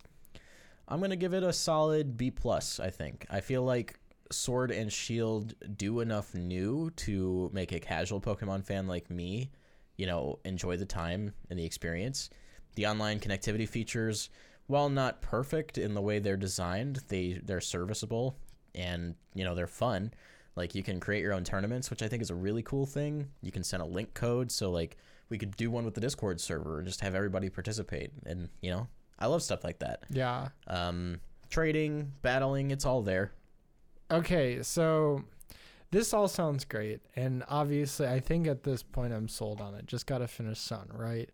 [0.87, 2.81] I'm gonna give it a solid B plus.
[2.81, 3.27] I think.
[3.31, 3.99] I feel like
[4.31, 9.51] Sword and Shield do enough new to make a casual Pokemon fan like me,
[9.99, 12.31] you know, enjoy the time and the experience.
[12.77, 14.31] The online connectivity features,
[14.69, 18.37] while not perfect in the way they're designed, they they're serviceable
[18.75, 20.13] and you know they're fun.
[20.57, 23.29] Like you can create your own tournaments, which I think is a really cool thing.
[23.43, 24.97] You can send a link code, so like
[25.29, 28.11] we could do one with the Discord server and just have everybody participate.
[28.25, 30.05] And you know, I love stuff like that.
[30.11, 30.49] yeah.
[30.69, 33.33] Um, trading, battling, it's all there.
[34.11, 35.25] Okay, so
[35.90, 39.87] this all sounds great, and obviously, I think at this point I'm sold on it.
[39.87, 41.31] Just got to finish Sun, right?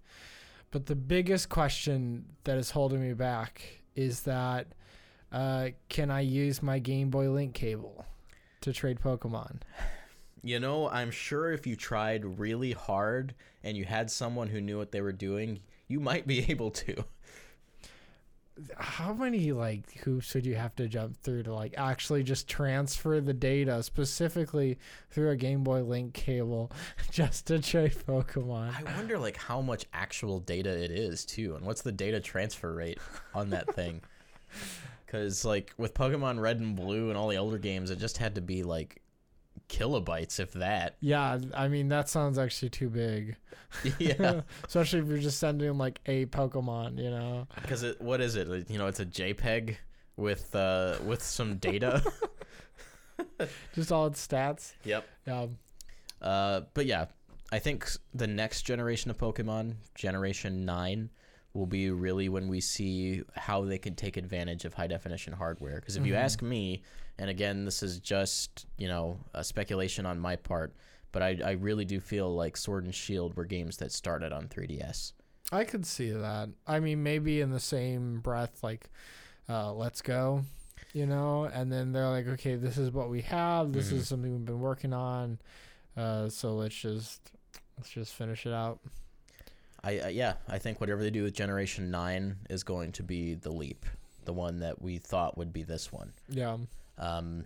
[0.71, 3.63] But the biggest question that is holding me back
[3.95, 4.69] is that
[5.33, 8.07] uh, can I use my Game Boy Link cable
[8.61, 9.61] to trade Pokemon?
[10.43, 14.77] You know, I'm sure if you tried really hard and you had someone who knew
[14.77, 17.05] what they were doing, you might be able to.
[18.77, 23.21] How many like hoops would you have to jump through to like actually just transfer
[23.21, 24.79] the data specifically
[25.11, 26.71] through a Game Boy Link cable
[27.11, 28.87] just to trade Pokemon?
[28.87, 32.73] I wonder like how much actual data it is too, and what's the data transfer
[32.73, 32.99] rate
[33.35, 34.01] on that thing?
[35.07, 38.35] Because like with Pokemon Red and Blue and all the older games, it just had
[38.35, 39.01] to be like
[39.69, 40.97] kilobytes, if that.
[41.01, 43.37] Yeah, I mean that sounds actually too big.
[43.99, 47.47] yeah, Especially if you're just sending like a Pokemon, you know.
[47.61, 48.69] because it what is it?
[48.71, 49.77] You know, it's a JPEG
[50.17, 52.03] with uh with some data.
[53.75, 54.73] Just all its stats.
[54.85, 55.07] yep.
[55.27, 55.47] Yeah.
[56.21, 57.07] Uh, but yeah,
[57.53, 61.11] I think the next generation of Pokemon, Generation Nine,
[61.55, 65.77] will be really when we see how they can take advantage of high definition hardware.
[65.77, 66.19] Because if you Mhm.
[66.19, 66.83] ask me,
[67.17, 70.75] and again, this is just you know a speculation on my part,
[71.13, 74.49] but I I really do feel like Sword and Shield were games that started on
[74.49, 75.13] 3DS.
[75.53, 76.49] I could see that.
[76.67, 78.91] I mean maybe in the same breath like
[79.49, 80.45] uh let's go,
[80.93, 83.99] you know, and then they're like, Okay, this is what we have, this Mhm.
[83.99, 85.39] is something we've been working on.
[85.97, 87.31] Uh so let's just
[87.79, 88.81] let's just finish it out.
[89.85, 93.35] I uh, yeah, I think whatever they do with Generation Nine is going to be
[93.35, 93.85] the leap,
[94.25, 96.13] the one that we thought would be this one.
[96.29, 96.57] Yeah.
[96.99, 97.45] Um,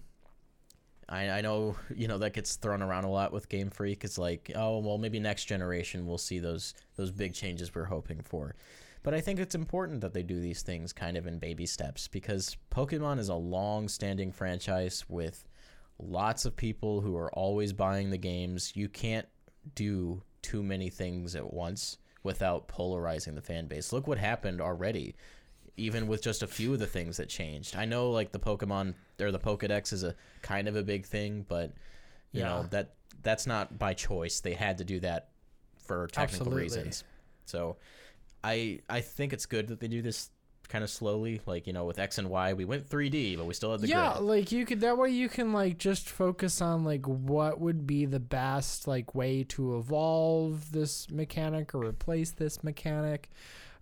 [1.09, 4.05] I, I know you know that gets thrown around a lot with Game Freak.
[4.05, 8.21] It's like, oh well, maybe next generation we'll see those those big changes we're hoping
[8.23, 8.55] for.
[9.03, 12.09] But I think it's important that they do these things kind of in baby steps
[12.09, 15.45] because Pokemon is a long-standing franchise with
[16.01, 18.73] lots of people who are always buying the games.
[18.75, 19.27] You can't
[19.77, 23.91] do too many things at once without polarizing the fan base.
[23.91, 25.17] Look what happened already
[25.79, 27.77] even with just a few of the things that changed.
[27.77, 31.47] I know like the Pokemon or the Pokedex is a kind of a big thing,
[31.49, 31.73] but
[32.33, 34.41] you know that that's not by choice.
[34.41, 35.29] They had to do that
[35.79, 36.63] for technical Absolutely.
[36.63, 37.05] reasons.
[37.47, 37.77] So
[38.45, 40.31] I I think it's good that they do this
[40.69, 41.41] kind of slowly.
[41.47, 43.89] Like, you know, with X and Y, we went 3D, but we still had the
[43.89, 44.25] yeah, grid.
[44.25, 48.05] like you could that way you can like just focus on like what would be
[48.05, 53.31] the best like way to evolve this mechanic or replace this mechanic.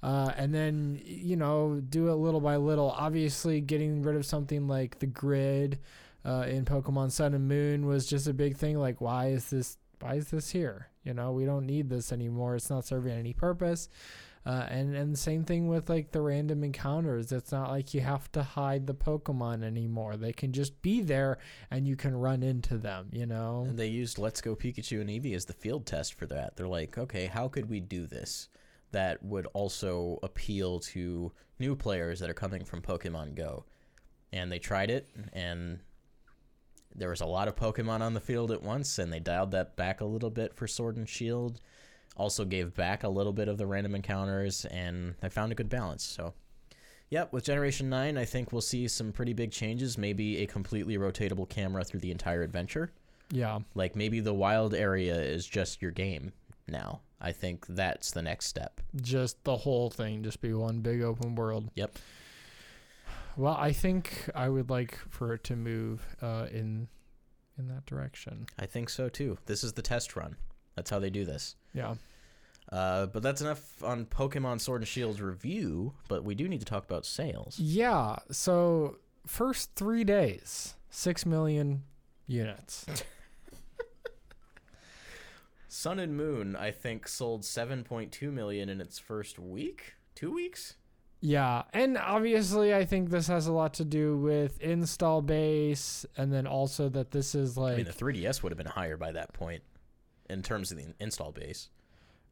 [0.03, 2.90] Uh, and then you know do it little by little.
[2.92, 5.81] Obviously, getting rid of something like the grid
[6.25, 8.79] uh, in Pokemon Sun and Moon was just a big thing.
[8.79, 9.79] Like, why is this?
[10.01, 10.88] Why is this here?
[11.05, 12.57] You know, we don't need this anymore.
[12.57, 13.88] It's not serving any purpose.
[14.46, 17.32] Uh, and and the same thing with like the random encounters.
[17.32, 20.16] It's not like you have to hide the Pokemon anymore.
[20.16, 23.09] They can just be there, and you can run into them.
[23.12, 23.66] You know.
[23.68, 26.56] And they used Let's Go Pikachu and Eevee as the field test for that.
[26.56, 28.48] They're like, okay, how could we do this
[28.92, 33.64] that would also appeal to new players that are coming from Pokemon Go?
[34.32, 35.80] And they tried it, and
[36.94, 39.74] there was a lot of Pokemon on the field at once, and they dialed that
[39.74, 41.61] back a little bit for Sword and Shield.
[42.16, 45.68] Also gave back a little bit of the random encounters, and I found a good
[45.68, 46.02] balance.
[46.02, 46.33] So,
[47.11, 49.98] yep, with Generation 9, I think we'll see some pretty big changes.
[49.98, 52.90] Maybe a completely rotatable camera through the entire adventure.
[53.31, 53.61] Yeah.
[53.74, 56.33] Like maybe the wild area is just your game
[56.68, 57.00] now.
[57.20, 58.81] I think that's the next step.
[59.00, 61.70] Just the whole thing, just be one big open world.
[61.74, 61.98] Yep.
[63.37, 66.88] Well, I think I would like for it to move uh, in
[67.59, 68.46] in that direction.
[68.59, 69.38] I think so too.
[69.46, 70.37] This is the test run.
[70.76, 71.56] That's how they do this.
[71.74, 71.94] Yeah.
[72.70, 75.94] Uh, but that's enough on Pokemon Sword and Shield's review.
[76.08, 77.58] But we do need to talk about sales.
[77.58, 78.16] Yeah.
[78.30, 81.82] So first three days, six million
[82.26, 82.86] units.
[85.68, 90.76] Sun and Moon, I think, sold 7.2 million in its first week, two weeks.
[91.20, 96.32] Yeah, and obviously, I think this has a lot to do with install base, and
[96.32, 99.12] then also that this is like I mean, the 3DS would have been higher by
[99.12, 99.62] that point
[100.28, 101.68] in terms of the install base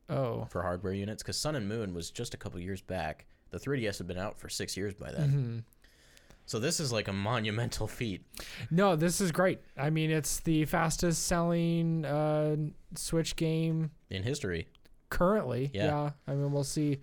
[0.08, 3.26] oh, for hardware units, because Sun and Moon was just a couple years back.
[3.50, 5.64] The 3DS had been out for six years by then.
[5.66, 5.70] mhm.
[6.46, 8.22] So this is like a monumental feat.
[8.70, 9.60] no, this is great.
[9.78, 12.56] I mean, it's the fastest selling uh,
[12.96, 14.68] Switch game in history.
[15.08, 15.70] currently.
[15.72, 15.84] Yeah.
[15.86, 16.10] Yeah.
[16.28, 16.98] I mean, we'll see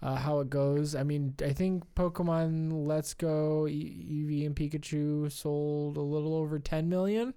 [0.00, 0.94] uh, how it goes.
[0.94, 6.58] I mean, I think Pokemon Let's Go, e- Eevee, and Pikachu sold a little over
[6.58, 7.34] 10 million.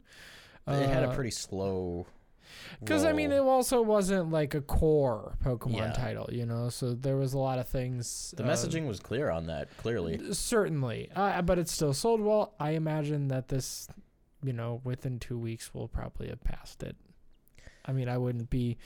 [0.68, 2.06] It had a Uh, pretty slow.
[2.80, 5.92] Because I mean, it also wasn't like a core Pokemon Yeah.
[5.92, 6.70] title, you know.
[6.70, 8.34] So there was a lot of things.
[8.38, 9.76] the uh, messaging was clear on that.
[9.78, 12.54] Clearly, certainly, uh, but it still sold well.
[12.60, 13.88] I imagine that this,
[14.44, 16.96] you know, within two weeks, we'll probably have passed it.
[17.86, 18.78] I mean, I wouldn't be,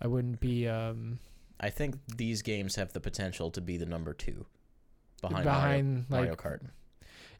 [0.00, 1.18] I wouldn't be um,
[1.60, 4.46] I think these games have the potential to be the number two
[5.20, 6.70] behind, behind Mario, like Mario Kart.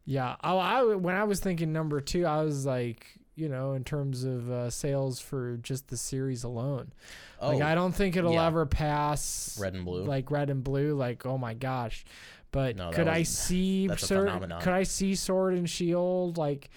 [0.04, 3.06] Yeah, I, I when I was thinking number two, I was like,
[3.42, 6.92] you know, in terms of uh, sales for just the series alone.
[7.40, 8.46] Oh, like, I don't think it'll yeah.
[8.46, 10.04] ever pass red and blue.
[10.04, 10.94] like red and blue.
[10.94, 12.04] Like, oh my gosh!
[12.52, 14.62] But No, could I see that's a cer- phenomenon.
[14.62, 16.70] could I see Sword and Shield like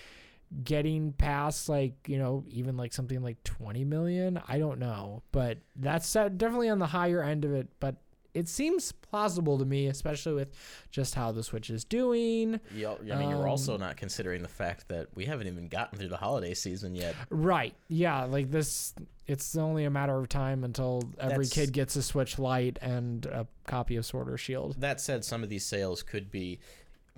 [0.64, 4.42] getting past like you know even like something like twenty million?
[4.48, 7.68] I don't know, but that's definitely on the higher end of it.
[7.80, 7.98] But
[8.36, 10.52] it seems plausible to me, especially with
[10.92, 12.60] just how the Switch is doing.
[12.76, 15.70] You al- I mean, you're also um, not considering the fact that we haven't even
[15.70, 17.16] gotten through the holiday season yet.
[17.30, 17.74] Right.
[17.88, 18.26] Yeah.
[18.26, 18.94] Like this,
[19.26, 23.26] it's only a matter of time until every That's- kid gets a Switch Lite and
[23.26, 24.76] a copy of Sword or Shield.
[24.80, 26.60] That said, some of these sales could be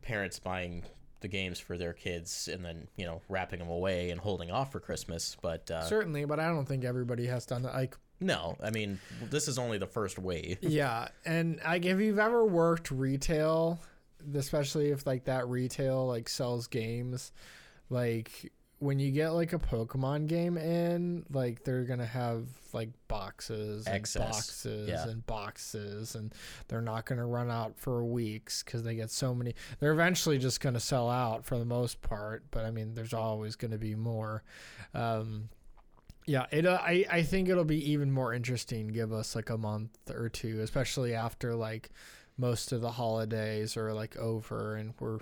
[0.03, 0.83] parents buying
[1.19, 4.71] the games for their kids and then you know wrapping them away and holding off
[4.71, 5.35] for Christmas.
[5.41, 7.73] But uh, Certainly, but I don't think everybody has done that.
[7.73, 8.99] Like, no, I mean
[9.29, 10.57] this is only the first wave.
[10.61, 13.81] yeah, and like if you've ever worked retail,
[14.35, 17.31] especially if like that retail like sells games,
[17.89, 23.87] like when you get like a Pokemon game in, like they're gonna have like boxes
[23.87, 25.07] and Excess, boxes yeah.
[25.07, 26.33] and boxes, and
[26.67, 29.55] they're not gonna run out for weeks because they get so many.
[29.79, 33.55] They're eventually just gonna sell out for the most part, but I mean, there's always
[33.55, 34.43] gonna be more.
[34.93, 35.49] Um,
[36.27, 36.65] yeah, it.
[36.67, 38.89] Uh, I I think it'll be even more interesting.
[38.89, 41.89] Give us like a month or two, especially after like
[42.37, 45.17] most of the holidays are like over and we're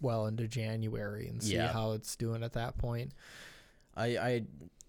[0.00, 1.70] well into January and see Yeah.
[1.70, 3.12] how it's doing at that point.
[3.94, 4.42] I, I,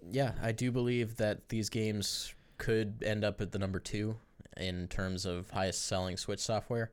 [0.09, 4.15] yeah, I do believe that these games could end up at the number two
[4.55, 6.91] in terms of highest selling Switch software.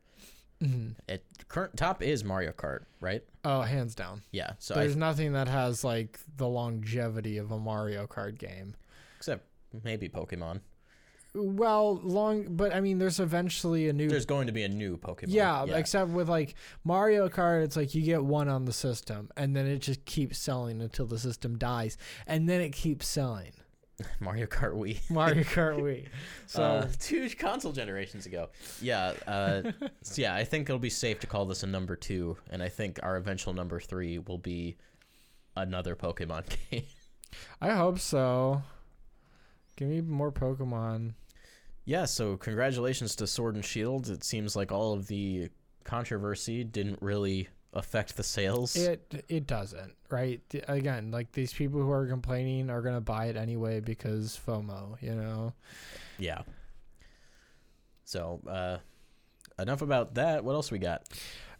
[0.62, 0.94] Mhm.
[1.08, 3.22] It current top is Mario Kart, right?
[3.44, 4.22] Oh, hands down.
[4.30, 4.52] Yeah.
[4.58, 8.74] So There's I, nothing that has like the longevity of a Mario Kart game.
[9.16, 9.44] except
[9.84, 10.60] maybe Pokemon.
[11.34, 14.08] Well, long, but I mean, there's eventually a new.
[14.08, 15.28] There's going to be a new Pokemon.
[15.28, 19.56] yeah, except with like Mario Kart, it's like you get one on the system, and
[19.56, 21.96] then it just keeps selling until the system dies,
[22.26, 23.52] and then it keeps selling.
[24.20, 24.98] Mario Kart Wii.
[25.10, 26.06] Mario Kart Wii.
[26.46, 28.48] So uh, two console generations ago.
[28.80, 29.62] Yeah, uh,
[30.02, 30.34] so yeah.
[30.34, 33.16] I think it'll be safe to call this a number two, and I think our
[33.16, 34.76] eventual number three will be
[35.56, 36.84] another Pokemon game.
[37.60, 38.62] I hope so.
[39.76, 41.14] Give me more Pokemon.
[41.84, 42.04] yeah.
[42.04, 44.08] So congratulations to Sword and Shield.
[44.10, 45.48] It seems like all of the
[45.84, 48.76] controversy didn't really affect the sales.
[48.76, 50.40] It it doesn't, right?
[50.68, 55.14] Again, like these people who are complaining are gonna buy it anyway because FOMO, you
[55.14, 55.52] know.
[56.18, 56.42] yeah.
[58.04, 58.78] So, uh,
[59.58, 60.44] enough about that.
[60.44, 61.08] What else we got?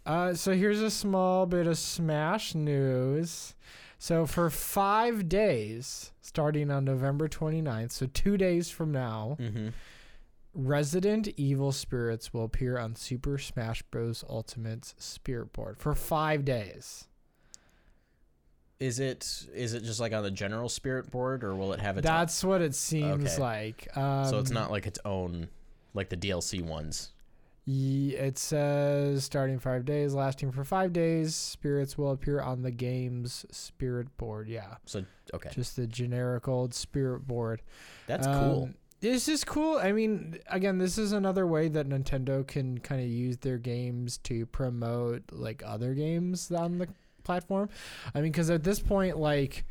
[0.05, 3.55] Uh, so here's a small bit of Smash news.
[3.97, 9.69] So for five days, starting on November 29th, so two days from now, Mm-hmm.
[10.53, 14.23] Resident Evil spirits will appear on Super Smash Bros.
[14.29, 17.07] Ultimate's Spirit Board for five days.
[18.79, 21.97] Is it is it just like on the general spirit board, or will it have
[21.97, 22.05] its?
[22.05, 23.41] That's what it seems Okay.
[23.41, 23.97] like.
[23.97, 25.47] Um, so it's not like its own,
[25.93, 27.11] like the DLC ones.
[27.65, 31.33] It says starting five days, lasting for five days.
[31.33, 34.49] Spirits will appear on the game's spirit board.
[34.49, 37.61] Yeah, So okay, just the generic old spirit board.
[38.05, 38.69] that's cool.
[39.03, 39.79] This is cool.
[39.79, 44.17] I mean, again, this is another way that Nintendo can kind of use their games
[44.19, 46.87] to promote like other games on the
[47.25, 47.67] platform.
[48.15, 49.65] I mean, because at this point, like,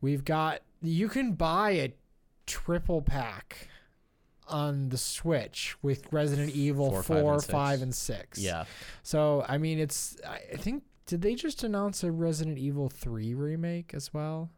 [0.00, 1.92] we've got you can buy a
[2.46, 3.68] triple pack
[4.48, 8.38] on the Switch with Resident Evil Four, 4, five, 5, and and, six.
[8.38, 8.64] Yeah,
[9.02, 13.34] So, I mean, it's, I I think, did they just announce a Resident Evil 3
[13.34, 14.48] remake as well?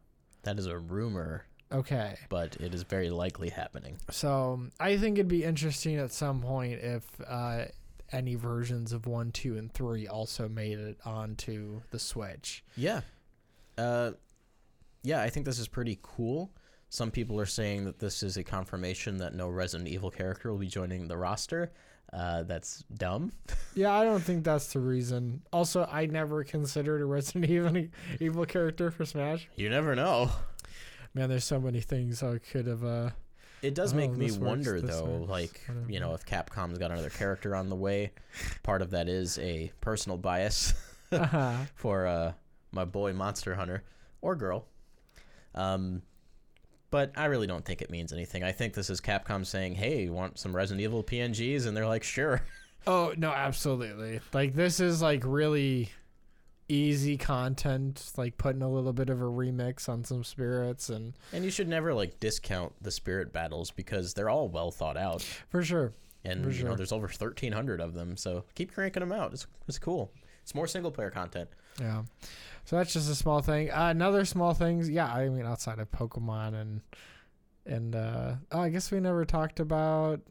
[0.43, 2.15] that is a rumor, Okay.
[2.29, 3.97] but it is very likely happening.
[4.11, 7.65] So I think it'd be interesting at some point if uh,
[8.11, 12.63] any versions of one, two, and three also made it onto the Switch.
[12.77, 13.01] Yeah.
[13.77, 14.11] Uh,
[15.03, 16.51] yeah, I think this is pretty cool.
[16.89, 20.59] Some people are saying that this is a confirmation that no Resident Evil character will
[20.59, 21.71] be joining the roster.
[22.13, 23.31] Uh, that's dumb.
[23.75, 25.41] Yeah, I don't think that's the reason.
[25.51, 27.87] Also, I never considered a Resident Evil
[28.19, 29.49] evil character for Smash.
[29.55, 30.29] You never know.
[31.13, 32.83] Man, there's so many things I could have.
[32.83, 33.11] Uh,
[33.61, 36.91] It does Oh, make me works, wonder, though, works, like, you know, if Capcom's got
[36.91, 38.11] another character on the way,
[38.63, 40.73] part of that is a personal bias
[41.11, 42.33] uh for uh,
[42.71, 43.83] my boy Monster Hunter
[44.21, 44.65] or girl.
[45.55, 46.01] Um,
[46.89, 48.43] but I really don't think it means anything.
[48.43, 51.87] I think this is Capcom saying, "Hey, you want some Resident Evil PNGs?" And they're
[51.87, 52.41] like, "Sure."
[52.85, 54.19] Oh no, absolutely.
[54.33, 55.89] Like this is like really
[56.69, 58.11] easy content.
[58.17, 61.67] Like putting a little bit of a remix on some spirits and And you should
[61.67, 65.21] never like discount the spirit battles because they're all well thought out.
[65.49, 65.93] for sure.
[66.25, 69.33] And For you know, there's over 1300 of them, so keep cranking them out.
[69.33, 70.09] It's it's cool.
[70.41, 71.49] It's more single player content.
[71.79, 72.03] Yeah.
[72.65, 73.71] So that's just a small thing.
[73.71, 76.81] Uh, another small things, yeah, I mean outside of Pokemon and
[77.65, 80.21] and uh oh, I guess we never talked about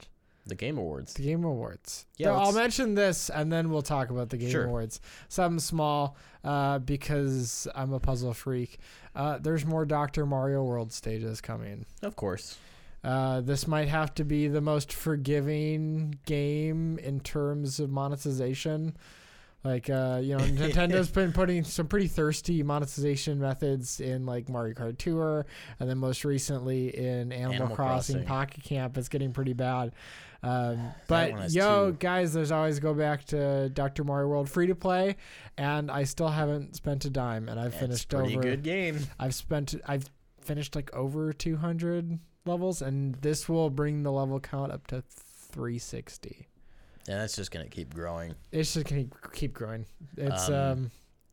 [0.46, 1.14] The Game Awards.
[1.14, 2.06] the Game Awards.
[2.16, 4.64] Yeah, So I'll mention this and then we'll talk about the Game Sure.
[4.64, 5.00] Awards.
[5.28, 8.78] Something small uh because I'm a puzzle freak.
[9.14, 10.26] Uh there's more Dr.
[10.26, 11.86] Mario World stages coming.
[12.02, 12.58] Of course.
[13.04, 18.96] Uh, this might have to be the most forgiving game in terms of monetization.
[19.64, 24.74] Like, uh, you know, Nintendo's been putting some pretty thirsty monetization methods in like Mario
[24.74, 25.46] Kart Tour,
[25.80, 28.26] and then most recently in Animal, Animal Crossing, Crossing.
[28.28, 28.96] Pocket Camp.
[28.96, 29.92] It's getting pretty bad.
[30.42, 31.96] Um, but yo, two.
[31.98, 34.02] guys, there's always go back to Dr.
[34.04, 35.16] Mario World free to play,
[35.56, 38.42] and I still haven't spent a dime, and I've It's finished a pretty over.
[38.42, 38.98] good game.
[39.20, 44.72] I've spent I've finished like over 200 levels and this will bring the level count
[44.72, 45.00] up to
[45.52, 46.48] 360.
[47.08, 48.34] And that's just gonna keep growing.
[48.50, 49.86] It's just gonna keep growing.
[50.16, 50.90] It's Um, um,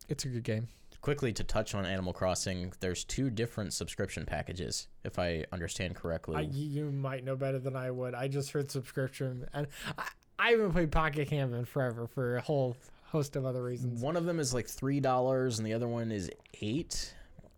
[0.08, 0.68] it's a good game.
[1.02, 6.36] Quickly to touch on Animal Crossing, there's two different subscription packages, if I understand correctly.
[6.36, 8.14] I, you might know better than I would.
[8.14, 12.42] I just heard subscription and I, I haven't played Pocket Camp in forever for a
[12.42, 14.02] whole host of other reasons.
[14.02, 16.30] One of them is like three dollars, and the other one is
[16.62, 17.14] eight.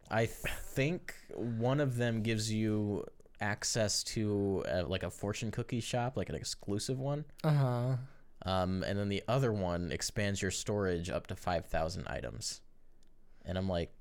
[0.09, 3.05] I think one of them gives you
[3.39, 7.25] access to uh like a fortune cookie shop, like an exclusive one.
[7.43, 7.95] Uh huh.
[8.43, 12.61] Um, and then the other one expands your storage up to five thousand items.
[13.45, 13.91] And I'm like,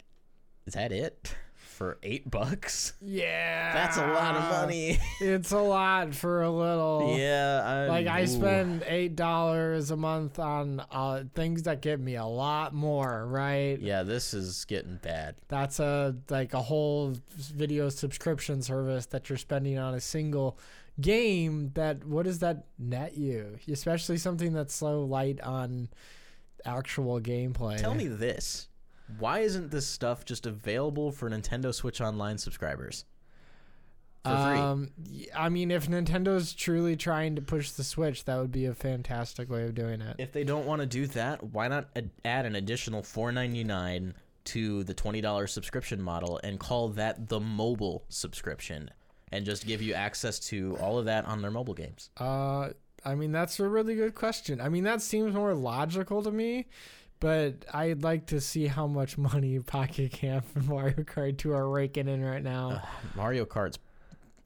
[0.66, 2.92] is that it for eight bucks?
[3.00, 4.98] Yeah, That's a lot of money.
[5.20, 7.14] It's a lot for a little.
[7.18, 8.26] yeah, I, Like I ooh.
[8.26, 13.78] spend eight dollars a month on uh, things that give me a lot more, right?
[13.80, 15.36] Yeah, this is getting bad.
[15.48, 20.58] That's a like a whole video subscription service that you're spending on a single
[21.00, 21.70] game.
[21.74, 23.58] That what does that net you?
[23.70, 25.88] Especially something that's so light on
[26.64, 27.78] actual gameplay.
[27.78, 28.68] Tell me this:
[29.18, 33.04] Why isn't this stuff just available for Nintendo Switch Online subscribers?
[34.24, 34.58] For free.
[34.58, 34.90] Um,
[35.34, 39.48] I mean, if Nintendo's truly trying to push the Switch, that would be a fantastic
[39.48, 40.16] way of doing it.
[40.18, 43.64] If they don't want to do that, why not ad- add an additional four ninety
[43.64, 44.12] nine
[44.44, 48.90] to the twenty dollars subscription model and call that the mobile subscription,
[49.32, 52.10] and just give you access to all of that on their mobile games?
[52.18, 52.70] Uh,
[53.02, 54.60] I mean, that's a really good question.
[54.60, 56.66] I mean, that seems more logical to me
[57.20, 61.68] but I'd like to see how much money Pocket Camp and Mario Kart Tour are
[61.70, 62.70] raking in right now.
[62.70, 62.80] Uh,
[63.14, 63.78] Mario Kart's,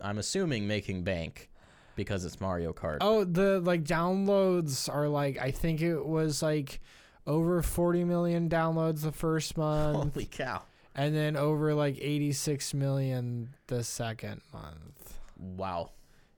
[0.01, 1.49] I'm assuming, making bank
[1.97, 2.99] because it's Mario Kart.
[3.01, 6.81] Oh, the like downloads are like I think it was like
[7.27, 10.62] over 40 million downloads the first month Holy cow.
[10.95, 15.18] and then over like 86 million the second month.
[15.39, 15.93] Wow.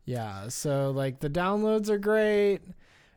[0.05, 2.61] Yeah, so like the downloads are great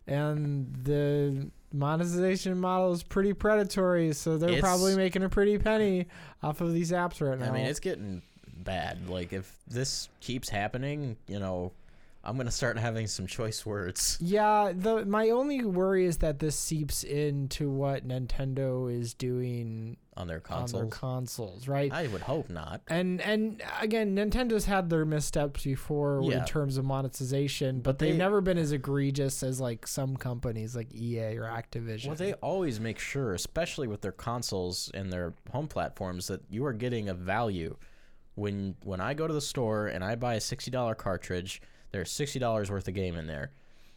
[0.07, 6.07] and the monetization model is pretty predatory, so they're It's- probably making a pretty penny
[6.41, 7.47] off of these apps right now.
[7.49, 8.22] I mean, it's getting
[8.57, 9.09] bad.
[9.09, 11.72] Like, if this keeps happening, you know,
[12.30, 16.39] I'm going to start having some choice words yeah, the my only worry is that
[16.39, 20.73] this seeps into what Nintendo is doing on their consoles.
[20.73, 21.49] on their consoles.
[21.63, 21.91] consoles, right?
[21.91, 22.82] I would hope not.
[22.88, 26.39] And and again, Nintendo's had their missteps before Yeah.
[26.39, 30.15] in terms of monetization, but, But they've they- never been as egregious as like some
[30.17, 32.07] companies like EA or Activision.
[32.07, 36.65] Well, they always make sure, especially with their consoles and their home platforms, that you
[36.65, 37.75] are getting a value.
[38.36, 41.61] When when I go to the store and I buy a sixty dollar cartridge,
[41.92, 43.52] there's sixty dollars worth of game in there.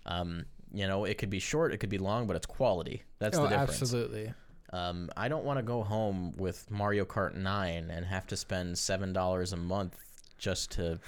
[0.06, 3.02] Um, you know, it could be short, it could be long, but it's quality.
[3.18, 3.80] That's oh, the difference.
[3.82, 4.32] absolutely.
[4.72, 8.78] Um, I don't want to go home with Mario Kart 9 and have to spend
[8.78, 9.98] seven dollars a month
[10.38, 10.98] just to,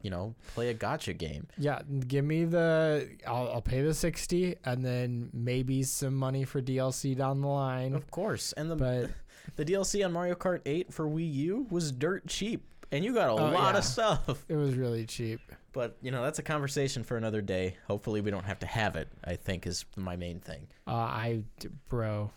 [0.00, 1.48] you know, play a gotcha game.
[1.58, 3.08] Yeah, give me the.
[3.26, 7.94] I'll, I'll pay the sixty, and then maybe some money for DLC down the line.
[7.94, 9.10] Of course, and the But
[9.56, 13.28] the DLC on Mario Kart 8 for Wii U was dirt cheap, and you got
[13.28, 13.78] a Oh, lot yeah.
[13.78, 14.44] of stuff.
[14.48, 15.40] it was really cheap.
[15.74, 17.76] But you know, that's a conversation for another day.
[17.88, 19.08] Hopefully, we don't have to have it.
[19.24, 20.68] I think is my main thing.
[20.86, 21.44] Uh, I,
[21.90, 22.30] bro.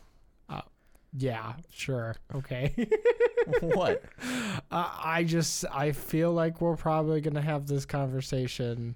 [0.50, 0.62] Uh,
[1.16, 2.74] yeah, sure, okay.
[3.62, 4.04] what?
[4.72, 8.96] uh, I just I feel like we're probably gonna have this conversation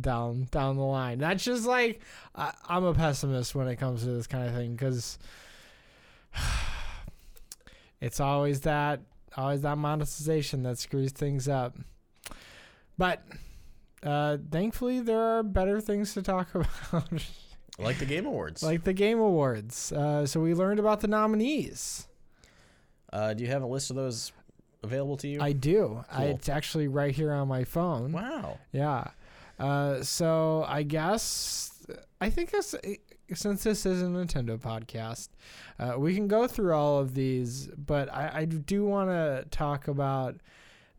[0.00, 1.18] down down the line.
[1.18, 2.00] That's just like
[2.34, 5.18] I, I'm a pessimist when it comes to this kind of thing because
[8.00, 9.00] it's always that
[9.36, 11.76] always that monetization that screws things up.
[12.96, 13.22] But
[14.06, 17.10] uh, thankfully, there are better things to talk about,
[17.78, 18.62] Like the Game Awards.
[18.62, 19.92] like the Game Awards.
[19.92, 22.06] Uh, so we learned about the nominees.
[23.12, 24.32] uh, do you have a list of those
[24.82, 25.40] available to you?
[25.40, 26.04] I do.
[26.10, 28.12] I, it's actually right here on my phone.
[28.12, 28.58] wow.
[28.72, 29.08] Yeah.
[29.58, 31.72] Uh, so I guess
[32.20, 32.74] I think it's,
[33.34, 35.28] since this is a Nintendo podcast,
[35.78, 39.88] uh, we can go through all of these, but I, I do want to talk
[39.88, 40.36] about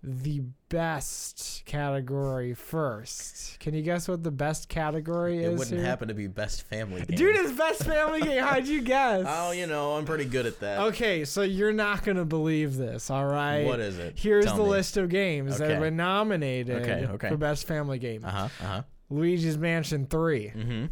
[0.04, 3.60] the best category first.
[3.60, 5.60] Can you guess what the best category It is?
[5.60, 5.86] wouldn't here?
[5.86, 7.18] happen to be best family game.
[7.18, 8.44] Dude, it's best family game.
[8.44, 9.26] How'd you guess?
[9.40, 10.80] Oh, you know, I'm pretty good at that.
[10.80, 13.66] Okay, so you're not gonna believe this, all right?
[13.66, 14.14] What is it?
[14.18, 14.70] Here's Tell the me.
[14.70, 15.74] list of games that Okay.
[15.74, 17.30] have been nominated Okay, okay.
[17.30, 18.24] for Best Family Game.
[18.26, 18.50] Uh huh.
[18.62, 18.82] Uh huh.
[19.10, 20.86] Luigi's Mansion 3, Mm-hmm.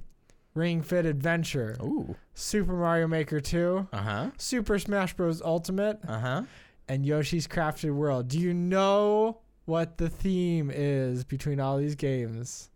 [0.53, 2.15] Ring Fit Adventure, Ooh.
[2.33, 4.31] Super Mario Maker 2, Uh huh.
[4.37, 5.41] Super Smash Bros.
[5.41, 6.41] Ultimate, Uh huh.
[6.87, 8.27] and Yoshi's Crafted World.
[8.29, 12.69] Do you know what the theme is between all these games?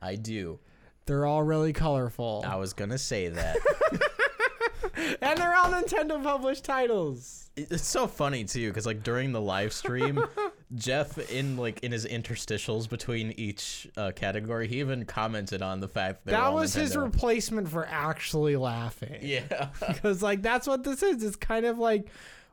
[0.00, 0.58] I do.
[1.06, 2.44] They're all really colorful.
[2.46, 3.56] I was gonna say that.
[5.20, 7.50] and they're all Nintendo published titles.
[7.56, 10.24] It's so funny too, because like during the live stream,
[10.74, 15.88] Jeff in like in his interstitials between each uh, category, he even commented on the
[15.88, 19.18] fact that That was his replacement for actually laughing.
[19.22, 19.68] yeah.
[19.88, 21.22] because like that's what this is.
[21.24, 22.08] It's kind of like,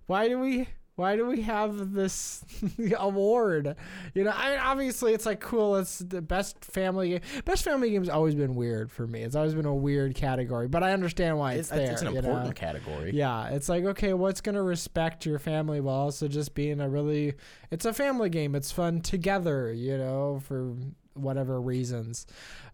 [0.08, 0.68] why do we
[0.98, 2.44] why do we have this
[2.98, 3.76] award?
[4.16, 5.76] You know, I mean, obviously it's like cool.
[5.76, 7.22] It's the best family game.
[7.46, 9.22] Best family game's always been weird for me.
[9.22, 11.92] It's always been a weird category, but I understand why it's, It's, there.
[11.92, 12.52] it's an important know?
[12.52, 13.12] category.
[13.14, 17.36] Yeah, it's like okay, what's gonna respect your family while also just being a really?
[17.70, 18.56] It's a family game.
[18.56, 20.74] It's fun together, you know, for
[21.14, 22.26] whatever reasons.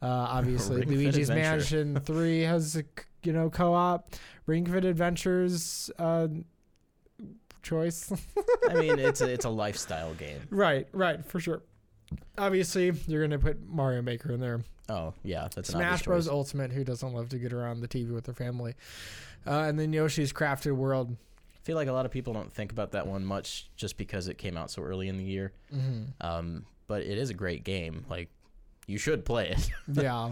[0.01, 2.85] Uh, obviously, Ring Luigi's Mansion Three has a
[3.23, 4.13] you know co-op.
[4.45, 6.27] Ring Fit Adventures uh,
[7.63, 8.11] choice.
[8.69, 10.41] I mean, it's a it's a lifestyle game.
[10.49, 11.63] right, right, for sure.
[12.37, 14.61] Obviously, you're gonna put Mario Maker in there.
[14.89, 16.27] Oh yeah, that's Smash Bros.
[16.27, 16.71] Ultimate.
[16.71, 18.75] Who doesn't love to get around the TV with their family?
[19.45, 21.15] Uh, and then Yoshi's Crafted World.
[21.55, 24.27] I feel like a lot of people don't think about that one much, just because
[24.27, 25.53] it came out so early in the year.
[25.73, 26.03] Mm-hmm.
[26.19, 28.05] Um, but it is a great game.
[28.09, 28.29] Like,
[28.85, 29.69] you should play it.
[29.87, 30.31] yeah.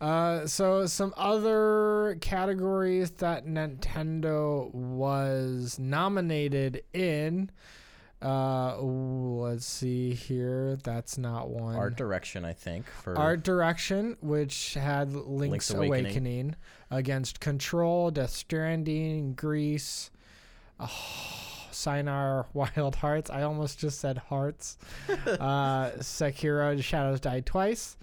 [0.00, 7.50] Uh, so some other categories that Nintendo was nominated in.
[8.20, 10.76] Uh, let's see here.
[10.82, 11.76] That's not one.
[11.76, 12.86] Art direction, I think.
[13.02, 16.04] For Art direction, which had Link's, Link's Awakening.
[16.04, 16.56] Awakening.
[16.90, 20.10] against Control, Death Stranding, Gris,
[20.80, 20.86] oh,
[21.72, 23.30] Sinar, Wild Hearts.
[23.30, 24.78] I almost just said Hearts.
[25.08, 27.96] uh, Sekiro, Shadows Die Twice.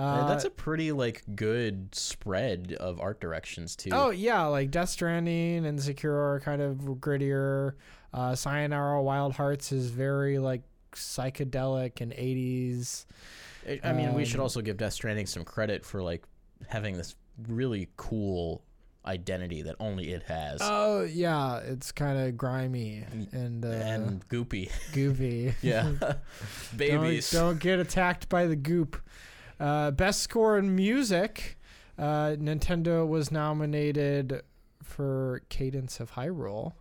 [0.00, 3.90] Uh, that's a pretty like good spread of art directions too.
[3.92, 7.74] Oh yeah, like Death Stranding and Sekiro are kind of grittier.
[8.14, 13.04] Uh, Sayonara Wild Hearts is very like psychedelic and 80s.
[13.68, 16.24] I- I mean, we should um, also give Death Stranding some credit for like
[16.68, 17.14] having this
[17.48, 18.62] really cool
[19.06, 20.60] identity that only it has.
[20.62, 24.70] Oh yeah, it's kind of grimy and uh, and goopy.
[24.92, 25.54] goopy.
[25.62, 25.92] Yeah.
[26.76, 27.30] Babies.
[27.30, 29.00] Don't, don't get attacked by the goop.
[29.60, 31.58] Uh, best score in music.
[31.98, 34.42] Uh, Nintendo was nominated
[34.82, 36.72] for Cadence of Hyrule.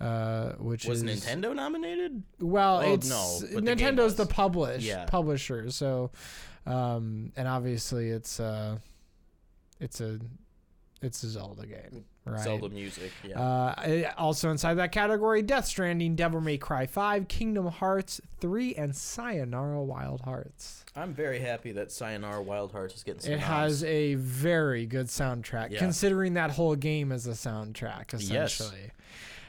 [0.00, 2.22] Uh, which Was is Nintendo nominated?
[2.38, 5.06] Well, Oh, it's no, but the Nintendo's the publish Yeah.
[5.06, 6.12] publisher, so
[6.66, 8.78] um, and obviously it's uh
[9.80, 10.20] it's a
[11.02, 12.40] it's a Zelda game, right?
[12.40, 13.12] Zelda music.
[13.22, 13.40] Yeah.
[13.40, 18.94] Uh, also inside that category, Death Stranding, Devil May Cry 5, Kingdom Hearts 3, and
[18.96, 20.84] Sayonara Wild Hearts.
[20.96, 25.70] I'm very happy that Sayonara Wild Hearts is getting It has a very good soundtrack,
[25.70, 25.78] Yeah.
[25.78, 28.80] considering that whole game is a soundtrack, essentially.
[28.82, 28.90] Yes.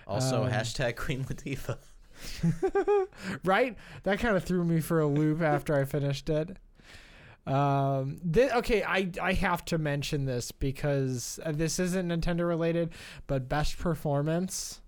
[0.08, 1.78] Also, um, hashtag Queen Latifah.
[3.44, 3.78] right?
[4.04, 6.58] That kind of threw me for a loop after I finished it.
[7.50, 12.92] Um, okay, I I have to mention this because uh, this isn't Nintendo related,
[13.28, 14.82] but best performance.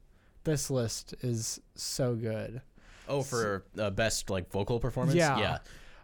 [0.44, 2.62] This list is so good.
[3.08, 5.16] Oh, for uh, best like vocal performance.
[5.16, 5.38] Yeah.
[5.40, 5.58] Yeah.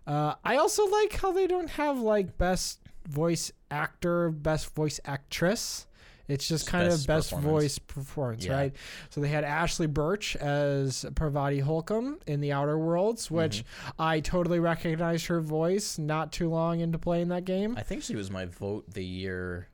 [0.05, 5.86] Uh, I also like how they don't have like best voice actor, best voice actress.
[6.27, 7.51] It's just Just kind best of best performance.
[7.63, 8.53] voice performance, Yeah.
[8.53, 8.75] right?
[9.09, 14.01] So they had Ashly Burch as Parvati Holcomb in The Outer Worlds, which Mm-hmm.
[14.01, 17.75] I totally recognized her voice not too long into playing that game.
[17.77, 19.69] I think she was my vote the year.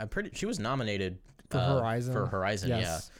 [0.00, 0.30] I'm pretty.
[0.34, 1.18] She was nominated
[1.50, 2.12] For uh, Horizon.
[2.14, 3.10] For Horizon, Yes.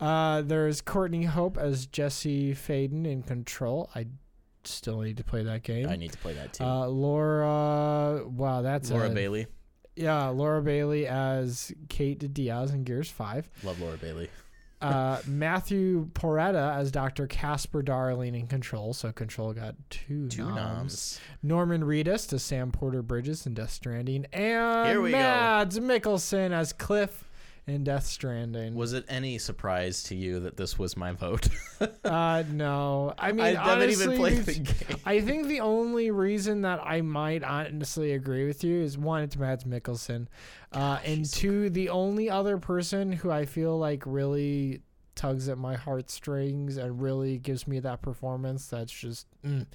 [0.00, 3.90] Uh, there's Courtney Hope as Jesse Faden in Control.
[3.94, 4.06] I
[4.64, 5.88] still need to play that game.
[5.88, 6.64] I need to play that too.
[6.64, 9.46] Uh, Laura, wow, that's Laura a, Bailey.
[9.98, 13.48] Yeah, Laura Bailey as Kate Diaz in Gears 5.
[13.64, 14.28] Love Laura Bailey.
[14.80, 17.26] Uh, Matthew Porretta as Dr.
[17.26, 18.94] Casper Darling in Control.
[18.94, 21.18] So Control got two, Two noms.
[21.42, 24.26] Norman Reedus as Sam Porter Bridges in Death Stranding.
[24.32, 25.16] And Here we go.
[25.18, 27.24] Mads Mikkelsen as Cliff
[27.70, 28.74] in Death Stranding.
[28.74, 31.48] Was it any surprise to you that this was my vote?
[32.04, 33.14] uh, no.
[33.18, 34.98] I mean, I haven't even played the game.
[35.04, 39.36] I think the only reason that I might honestly agree with you is one, it's
[39.36, 40.26] Mads Mikkelsen,
[40.72, 44.82] uh, and he's so two, the only other person who I feel like really
[45.18, 49.66] tugs at my heartstrings and really gives me that performance that's just mm,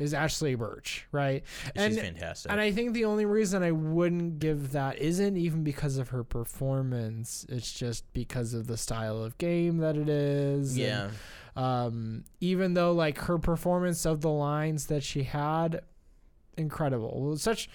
[0.00, 1.44] is Ashly Burch, right?
[1.66, 2.50] She's and fantastic.
[2.50, 6.24] and I think the only reason I wouldn't give that isn't even because of her
[6.24, 7.46] performance.
[7.48, 10.76] It's just because of the style of game that it is.
[10.76, 11.10] and, yeah.
[11.54, 15.80] um, even though like her performance of the lines that she had,
[16.56, 17.36] incredible.
[17.36, 17.70] Such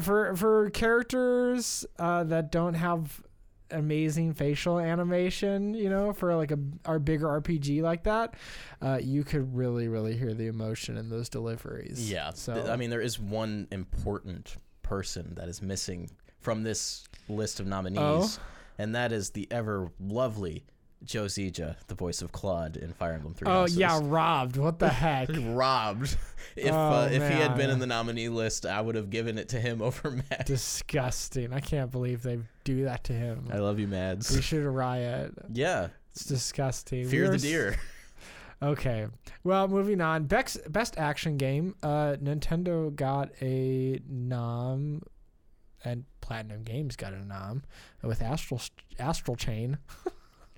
[0.00, 3.22] for for characters uh, that don't have
[3.70, 8.34] amazing facial animation, you know, for like a our bigger RPG like that,
[8.82, 12.10] uh, you could really really hear the emotion in those deliveries.
[12.10, 12.30] Yeah.
[12.34, 16.10] So I mean, there is one important person that is missing
[16.40, 18.38] from this list of nominees, Oh?
[18.78, 20.64] and that is the ever lovely
[21.04, 23.48] Joe Zieja, the voice of Claude in Fire Emblem Three.
[23.48, 23.76] oh Houses.
[23.76, 24.56] yeah, robbed.
[24.56, 25.28] What the heck?
[25.42, 26.16] robbed.
[26.56, 29.38] If Oh, uh, if he had been in the nominee list, I would have given
[29.38, 30.46] it to him over Matt.
[30.46, 31.52] Disgusting.
[31.52, 33.48] I can't believe they do that to him.
[33.52, 34.34] I love you, Mads.
[34.34, 35.34] We should riot.
[35.52, 37.06] Yeah, It's disgusting.
[37.08, 37.76] fear We're the s- deer.
[38.60, 39.06] Okay.
[39.44, 40.24] Well, moving on.
[40.24, 41.76] Best best action game.
[41.80, 45.02] Uh, Nintendo got a nom,
[45.84, 47.62] and Platinum Games got a nom
[48.02, 48.60] with Astral
[48.98, 49.78] Astral Chain,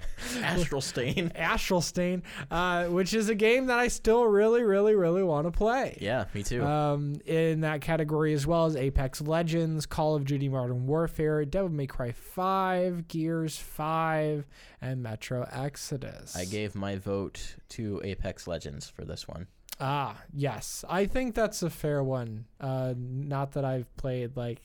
[0.43, 1.33] Astral Stain.
[1.35, 5.51] Astral Stain, uh, which is a game that I still really, really, really want to
[5.51, 5.99] play.
[6.01, 6.65] Yeah, me too.
[6.65, 11.71] Um, in that category as well as Apex Legends, Call of Duty Modern Warfare, Devil
[11.71, 14.47] May Cry 5, Gears 5,
[14.81, 16.37] and Metro Exodus.
[16.37, 19.47] I gave my vote to Apex Legends for this one.
[19.81, 20.85] Ah, yes.
[20.89, 22.45] I think that's a fair one.
[22.61, 24.61] Uh, not that I've played like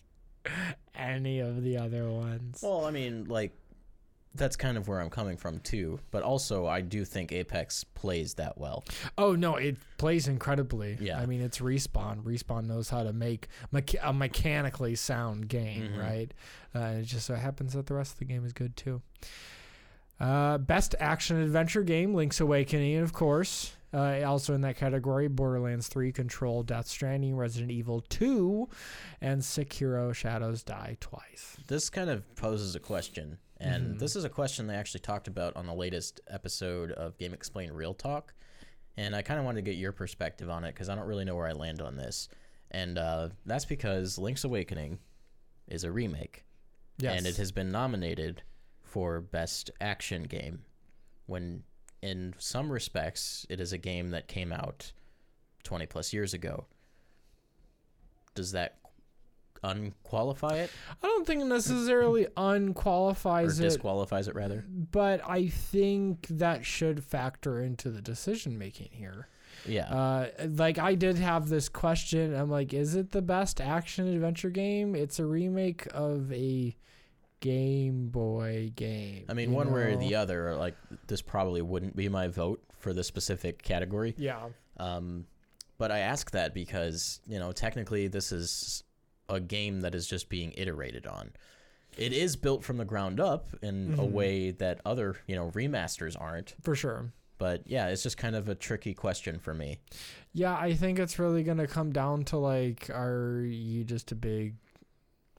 [0.95, 2.59] any of the other ones.
[2.61, 3.53] Well, I mean, like
[4.35, 5.99] that's kind of where I'm coming from too.
[6.11, 8.83] But also, I do think Apex plays that well.
[9.17, 10.97] Oh no, it plays incredibly.
[10.99, 11.19] Yeah.
[11.19, 12.21] I mean, it's respawn.
[12.23, 15.97] Respawn knows how to make mecha- a mechanically sound game, Mhm.
[15.99, 16.33] right?
[16.75, 19.01] Uh, it just so happens that the rest of the game is good too.
[20.19, 23.73] Uh, best action adventure game: Link's Awakening, of course.
[23.93, 28.67] Uh, also in that category, Borderlands 3, Control, Death Stranding, Resident Evil 2,
[29.21, 31.57] and Sekiro: Shadows Die Twice.
[31.67, 33.99] This kind of poses a question, and Mhm.
[33.99, 37.93] this is a question they actually talked about on the latest episode of GameXplain Real
[37.93, 38.33] Talk.
[38.97, 41.25] And I kind of wanted to get your perspective on it because I don't really
[41.25, 42.27] know where I land on this.
[42.71, 44.99] and uh, that's because Link's Awakening
[45.67, 46.43] is a remake,
[46.97, 47.17] Yes.
[47.17, 48.41] and it has been nominated
[48.81, 50.65] for Best Action Game.
[51.27, 51.63] When
[52.01, 54.91] in some respects, it is a game that came out
[55.63, 56.65] 20 plus years ago.
[58.33, 58.79] Does that
[59.69, 64.65] unqualify it I don't think it necessarily or unqualifies it, disqualifies it rather?
[64.69, 69.27] but I think that should factor into the decision making here.
[69.65, 69.87] Yeah.
[69.89, 72.35] Uh, like I did have this question.
[72.35, 74.95] I'm like, is it the best action adventure game?
[74.95, 76.75] It's a remake of a
[77.39, 79.25] Game Boy game.
[79.29, 80.75] I mean, one way or the other, like
[81.07, 84.15] this probably wouldn't be my vote for the specific category.
[84.17, 84.47] Yeah.
[84.77, 85.25] Um,
[85.77, 88.83] but I ask that because you know technically this is
[89.29, 91.31] a game that is just being iterated on.
[91.97, 94.11] It is built from the ground up in a Mhm.
[94.11, 96.55] way that other you know remasters aren't.
[96.61, 97.11] For sure.
[97.37, 99.79] But yeah, it's just kind of a tricky question for me.
[100.33, 104.55] Yeah, I think it's really gonna come down to like, are you just a big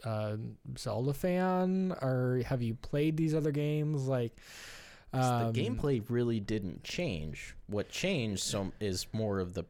[0.05, 0.37] uh,
[0.79, 4.07] Zelda fan, or have you played these other games?
[4.07, 4.37] like
[5.13, 7.55] um, the gameplay really didn't change.
[7.67, 9.65] What changed so is more of the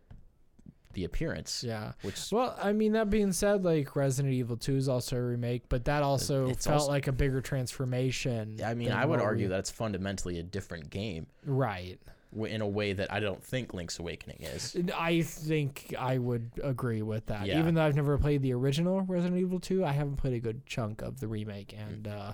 [0.97, 1.93] the appearance, Yeah.
[2.03, 5.69] which Well, I mean, that being said, like Resident Evil 2 is also a remake,
[5.69, 8.59] but that also felt also- like a bigger transformation.
[8.65, 12.01] I mean, I would argue we- that it's fundamentally a different game Right.
[12.35, 14.77] in a way that I don't think Link's Awakening is.
[14.95, 17.47] I think I would agree with that.
[17.47, 17.61] Yeah.
[17.61, 20.67] Even though I've never played the original Resident Evil 2, I haven't played a good
[20.67, 21.69] chunk of the remake.
[21.79, 21.87] Mm.
[21.87, 22.33] And uh,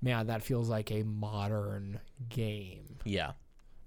[0.00, 2.98] man, that feels like a modern game.
[3.04, 3.32] Yeah.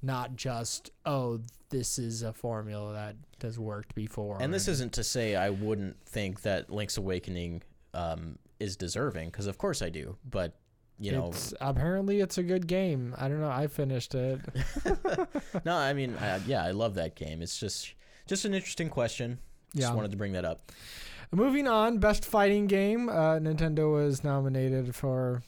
[0.06, 1.40] Not just, oh,
[1.70, 4.38] this is a formula that has worked before.
[4.40, 9.48] And this isn't to say I wouldn't think that Link's Awakening um, is deserving, because
[9.48, 10.16] of course I do.
[10.30, 10.54] But
[11.00, 13.16] you know, it's, apparently it's a good game.
[13.18, 13.50] I don't know.
[13.50, 14.40] I finished it.
[15.66, 17.42] no, I mean, I, yeah, I love that game.
[17.42, 17.94] It's just
[18.28, 19.40] just an interesting question.
[19.76, 19.94] Just Yeah.
[19.96, 20.72] wanted to bring that up.
[21.32, 23.10] Moving on, best fighting game.
[23.10, 25.42] Uh, Nintendo was nominated for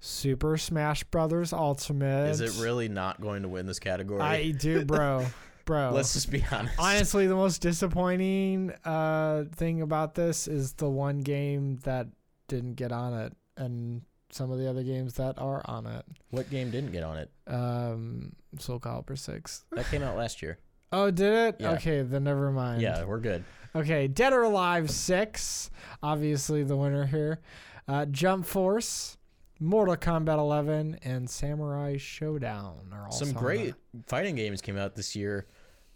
[0.00, 2.30] Super Smash Brothers Ultimate.
[2.30, 4.20] Is it really not going to win this category?
[4.20, 5.26] I do, bro,
[5.64, 5.92] bro.
[5.92, 6.74] Let's just be honest.
[6.78, 12.08] Honestly, the most disappointing uh, thing about this is the one game that
[12.48, 16.04] didn't get on it, and some of the other games that are on it.
[16.30, 17.30] What game didn't get on it?
[17.46, 19.64] Um, Soul Calibur Six.
[19.72, 20.58] That came out last year.
[20.92, 21.56] Oh, did it?
[21.60, 21.72] Yeah.
[21.72, 22.82] Okay, then never mind.
[22.82, 23.44] Yeah, we're good.
[23.76, 25.70] Okay, Dead or Alive 6,
[26.02, 27.40] obviously the winner here.
[27.86, 29.16] Uh, Jump Force,
[29.60, 33.74] Mortal Kombat 11, and Samurai Shodown are all Some great
[34.06, 35.46] fighting games came out this year.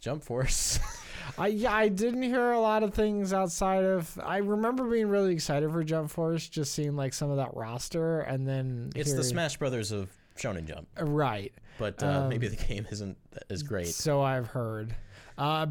[0.00, 0.78] Jump Force.
[1.38, 4.18] I yeah, I didn't hear a lot of things outside of.
[4.22, 8.20] I remember being really excited for Jump Force, just seeing like some of that roster,
[8.20, 11.52] and then it's the Smash Brothers of Shonen Jump, Uh, right.
[11.78, 13.16] but uh, maybe Um, the game isn't
[13.48, 13.86] as great.
[13.88, 14.94] So I've heard.
[15.38, 15.66] Uh,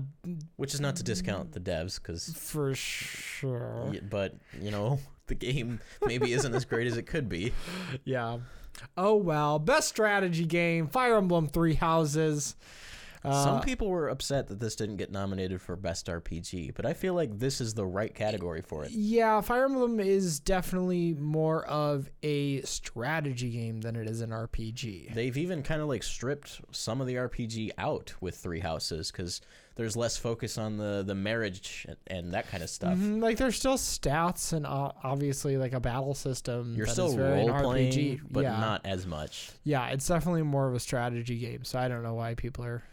[0.55, 3.93] Which is not to discount the devs, because for sure.
[4.09, 7.53] but you know the game maybe isn't as great as it could be.
[8.05, 8.39] Yeah.
[8.97, 9.59] Oh well.
[9.59, 12.55] Best strategy game: Fire Emblem Three Houses.
[13.26, 16.91] Uh, Some people were upset that this didn't get nominated for best RPG, but I
[16.93, 18.91] feel like this is the right category for it.
[18.91, 25.13] Yeah, Fire Emblem is definitely more of a strategy game than it is an RPG.
[25.13, 29.39] They've even kind of like stripped some of the RPG out with Three Houses because
[29.76, 32.97] there's less focus on the the marriage and that kind of stuff.
[32.97, 36.74] Mhm, Like there's still stats and uh, obviously like a battle system.
[36.76, 38.21] You're that still is very an role playing, RPG.
[38.30, 38.59] but yeah.
[38.59, 39.51] not as much.
[39.63, 41.63] Yeah, it's definitely more of a strategy game.
[41.63, 42.84] So I don't know why people are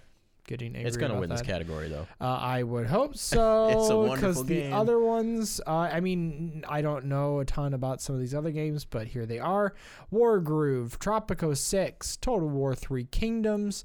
[0.47, 0.89] getting angry.
[0.89, 2.09] It's gonna about win this category though.
[2.21, 3.69] Uh, I would hope so.
[3.69, 8.01] It's a wonderful the other ones, uh, I mean, I don't know a ton about
[8.01, 9.75] some of these other games, but here they are:
[10.13, 13.85] Wargroove, Tropico Six, Total War Three Kingdoms,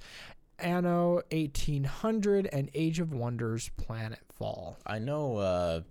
[0.59, 4.75] Anno 1800, and Age of Wonders: Planetfall.
[4.85, 5.81] I know uh,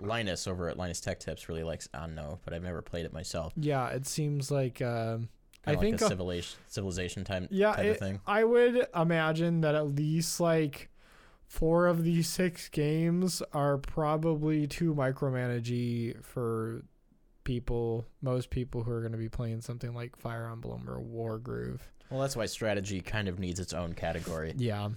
[0.00, 3.52] Linus over at Linus Tech Tips really likes Anno, but I've never played it myself.
[3.56, 4.80] Yeah, it seems like.
[4.80, 5.28] Um,
[5.66, 8.20] I like think a a- civilization civilization time yeah, type it- of thing.
[8.26, 10.88] I would imagine that at least like
[11.46, 16.82] four of these six games are probably too micromanagey for
[17.44, 21.80] people, most people who are going to be playing something like Fire Emblem or Wargroove.
[22.10, 24.54] Well, that's why strategy kind of needs its own category.
[24.56, 24.90] Yeah.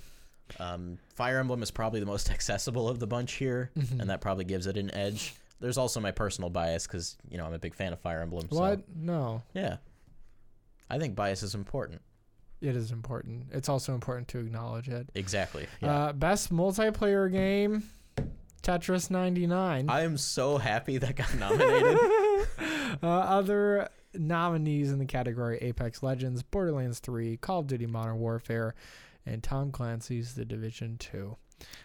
[0.60, 4.02] Um, Fire Emblem is probably the most accessible of the bunch here, Mhm.
[4.02, 5.34] and that probably gives it an edge.
[5.60, 8.48] There's also my personal bias because you know I'm a big fan of Fire Emblem.
[8.52, 8.82] So, What?
[8.96, 9.44] No.
[9.54, 9.78] Yeah,
[10.90, 12.02] I think bias is important.
[12.62, 13.48] It is important.
[13.52, 15.10] It's also important to acknowledge it.
[15.16, 15.68] Exactly.
[15.82, 15.96] Yeah.
[15.96, 17.84] Uh, best multiplayer game
[18.64, 19.90] Tetris 99.
[19.90, 21.98] I am so happy that got nominated.
[23.04, 28.76] uh, other nominees in the category Apex Legends, Borderlands 3, Call of Duty Modern Warfare,
[29.26, 31.36] and Tom Clancy's The Division 2.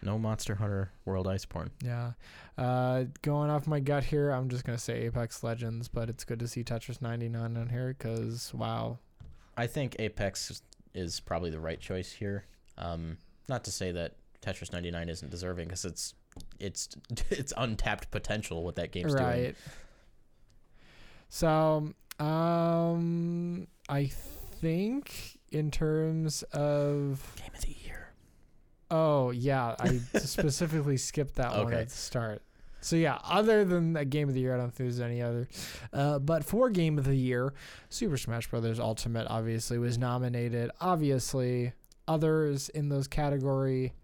[0.02, 1.70] No Monster Hunter World Iceborne.
[1.84, 2.12] Yeah.
[2.56, 6.40] Uh, going off my gut here, I'm just gonna say Apex Legends, but it's good
[6.40, 8.98] to see Tetris 99 on here because wow.
[9.56, 10.62] I think Apex
[10.94, 12.44] is probably the right choice here.
[12.76, 16.14] Um, not to say that Tetris 99 isn't deserving because it's
[16.58, 16.88] it's
[17.30, 19.54] it's untapped potential what that game's doing.
[21.28, 28.12] So, um, I think in terms of Game of the year.
[28.90, 32.42] oh yeah, I specifically skipped that one at the start.
[32.80, 35.48] So yeah, other than a game of the year, I don't think there's any other.
[35.92, 37.52] Uh, but for game of the year,
[37.88, 38.78] Super Smash Bros.
[38.78, 40.70] Ultimate obviously was nominated.
[40.80, 41.72] Obviously,
[42.06, 43.94] others in those category,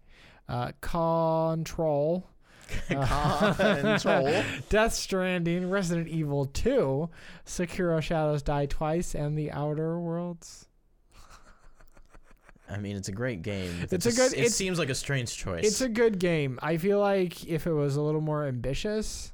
[0.49, 2.27] uh, Control,
[2.87, 4.43] Control.
[4.69, 7.09] Death Stranding, Resident Evil 2,
[7.45, 10.67] Sekiro Shadows Die Twice, and The Outer Worlds.
[12.69, 13.71] I mean, it's a great game.
[13.83, 15.65] It It's a good- It seems like a strange choice.
[15.65, 16.59] It's a good game.
[16.61, 19.33] I feel like if it was a little more ambitious,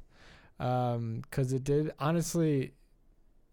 [0.60, 2.72] um, because it did honestly,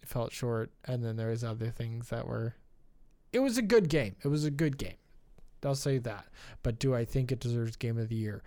[0.02, 2.56] it felt short, and then there was other things that were.
[3.32, 4.16] It was a good game.
[4.24, 4.96] It was a good game.
[5.64, 6.26] I'll say that.
[6.64, 8.42] But do I think it deserves Game of the Year?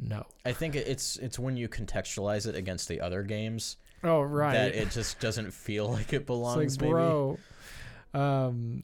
[0.00, 0.26] No.
[0.44, 4.52] I think it's it's when you contextualize it against the other games Oh right.
[4.52, 6.74] that it just doesn't feel like it belongs.
[6.74, 7.38] it's like, maybe.
[8.12, 8.82] Um,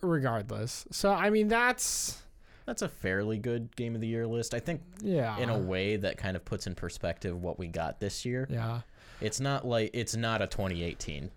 [0.00, 0.86] regardless.
[0.90, 2.22] So I mean, that's
[2.66, 4.54] that's a fairly good game of the year list.
[4.54, 5.38] I think yeah.
[5.38, 8.46] in a way that kind of puts in perspective what we got this year.
[8.50, 8.80] Yeah.
[9.20, 11.30] It's not like it's not a 2018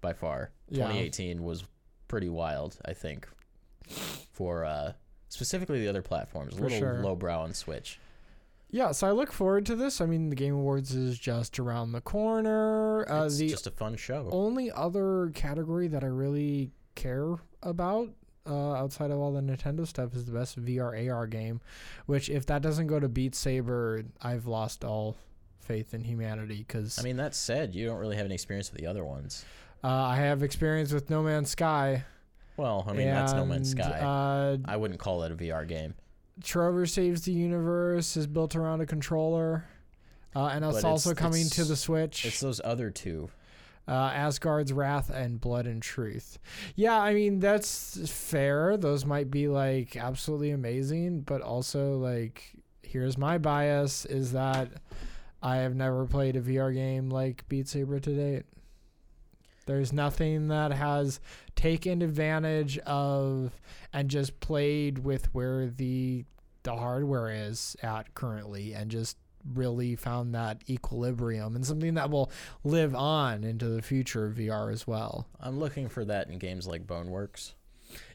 [0.00, 0.50] by far.
[0.68, 0.86] Yeah.
[0.86, 1.64] 2018 was
[2.08, 3.28] pretty wild, I think,
[4.32, 4.92] for uh,
[5.28, 6.56] specifically the other platforms.
[6.56, 7.00] A little sure.
[7.02, 8.00] lowbrow on Switch.
[8.70, 10.00] Yeah, so I look forward to this.
[10.00, 13.08] I mean, the Game Awards is just around the corner.
[13.10, 14.28] Uh, it's the just a fun show.
[14.32, 18.08] only other category that I really care about
[18.46, 21.60] uh, outside of all the Nintendo stuff is the best VR AR game,
[22.06, 25.16] which if that doesn't go to Beat Saber, I've lost all
[25.60, 28.80] faith in humanity because I mean, that said, you don't really have any experience with
[28.80, 29.44] the other ones.
[29.84, 32.04] uh, I have experience with No Man's Sky.
[32.56, 34.00] Well, I mean, that's No Man's Sky.
[34.00, 35.94] Uh, I wouldn't call that a VR game.
[36.42, 39.64] Trover Saves the Universe is built around a controller.
[40.34, 42.26] Uh, and it's But also it's- coming to it's- the Switch.
[42.26, 43.30] It's those other two.
[43.88, 46.38] uh, Asgard's Wrath and Blood and Truth.
[46.74, 48.76] Yeah, I mean that's fair.
[48.76, 52.50] Those might be like absolutely amazing, but also like
[52.82, 54.68] here's my bias is that
[55.40, 58.42] I have never played a VR game like Beat Saber to date.
[59.66, 61.20] There's nothing that has
[61.54, 63.52] taken advantage of
[63.92, 66.24] and just played with where the
[66.62, 69.16] the hardware is at currently and just
[69.54, 72.28] really found that equilibrium and something that will
[72.64, 75.28] live on into the future of VR as well.
[75.38, 77.52] I'm looking for that in games like Boneworks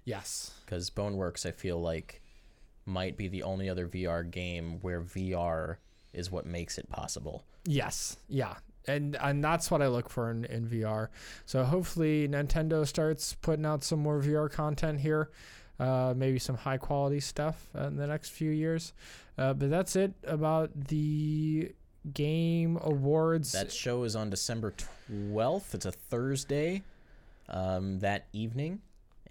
[0.03, 0.51] Yes.
[0.65, 2.21] because Boneworks, I feel like,
[2.85, 5.77] might be the only other VR game where VR
[6.11, 7.45] is what makes it possible.
[7.65, 8.17] Yes.
[8.27, 8.55] Yeah.
[8.87, 11.09] And and that's what I look for in, in VR.
[11.45, 15.29] So hopefully Nintendo starts putting out some more VR content here.
[15.79, 18.93] Uh, maybe some high quality stuff in the next few years.
[19.37, 21.71] Uh, but that's it about the
[22.13, 23.51] game awards.
[23.53, 24.73] That show is on December
[25.11, 25.73] 12th.
[25.73, 26.83] It's a Thursday
[27.49, 28.81] um, that evening.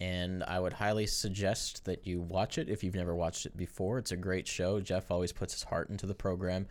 [0.01, 3.99] And I would highly suggest that you watch it if you've never watched it before.
[3.99, 4.81] It's a great show.
[4.81, 6.67] Jeff always puts his heart into the program.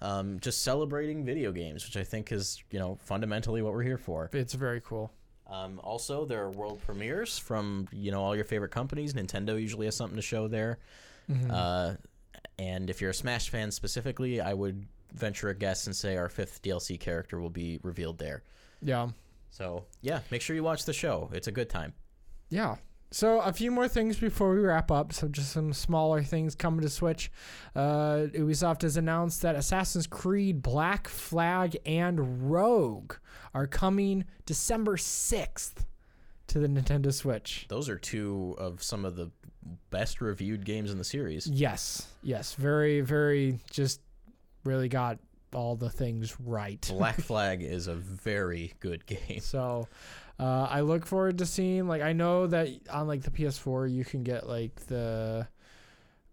[0.00, 3.98] Um, just celebrating video games, which I think is, you know, fundamentally what we're here
[3.98, 4.30] for.
[4.32, 5.12] it's very cool.
[5.48, 9.14] Um, also, there are world premieres from, you know, all your favorite companies.
[9.14, 10.78] Nintendo usually has something to show there.
[11.28, 11.50] Mhm.
[11.50, 11.96] Uh,
[12.58, 16.28] and if you're a Smash fan specifically, I would venture a guess and say our
[16.28, 18.42] fifth DLC character will be revealed there.
[18.82, 19.08] yeah.
[19.50, 21.30] So yeah, make sure you watch the show.
[21.32, 21.94] It's a good time.
[22.50, 22.76] Yeah.
[23.10, 25.12] So a few more things before we wrap up.
[25.12, 27.30] So just some smaller things coming to Switch.
[27.74, 33.14] Uh, Ubisoft has announced that Assassin's Creed Black Flag and Rogue
[33.54, 35.86] are coming December sixth
[36.48, 37.66] to the Nintendo Switch.
[37.68, 39.30] Those are two of some of the
[39.90, 41.46] best reviewed games in the series.
[41.46, 42.08] Yes.
[42.22, 42.54] Yes.
[42.54, 43.00] Very.
[43.00, 43.58] Very.
[43.70, 44.00] Just
[44.64, 45.18] really got
[45.54, 46.84] all the things right.
[46.90, 49.40] Black Flag is a very good game.
[49.40, 49.88] So
[50.38, 54.04] uh, I look forward to seeing like I know that on like the PS4 you
[54.04, 55.46] can get like the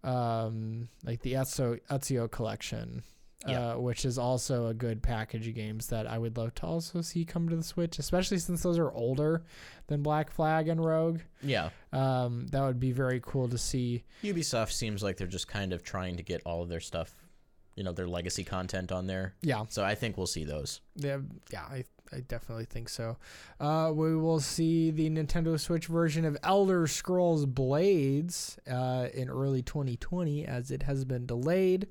[0.04, 3.02] um like the Ezio, Ezio collection.
[3.46, 3.74] Yeah.
[3.74, 7.00] Uh, which is also a good package of games that I would love to also
[7.00, 9.44] see come to the Switch, especially since those are older
[9.86, 11.20] than Black Flag and Rogue.
[11.42, 14.02] Yeah, Um, that would be very cool to see.
[14.24, 17.14] Ubisoft seems like they're just kind of trying to get all of their stuff,
[17.76, 19.34] you know, their legacy content on there.
[19.42, 20.80] Yeah, So I think we'll see those.
[20.96, 21.18] yeah,
[21.52, 21.62] yeah.
[21.70, 23.16] I, I definitely think so.
[23.60, 29.62] Uh, we will see the Nintendo Switch version of Elder Scrolls Blades uh, in early
[29.62, 31.88] 2020, as it has been delayed.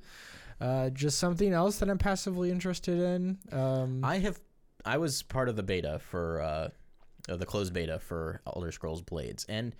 [0.61, 3.38] Uh, just something else that I'm passively interested in.
[3.51, 4.39] Um, I have
[4.86, 6.70] I was part of the beta for uh,
[7.28, 9.76] the closed beta for Elder Scrolls Blades, and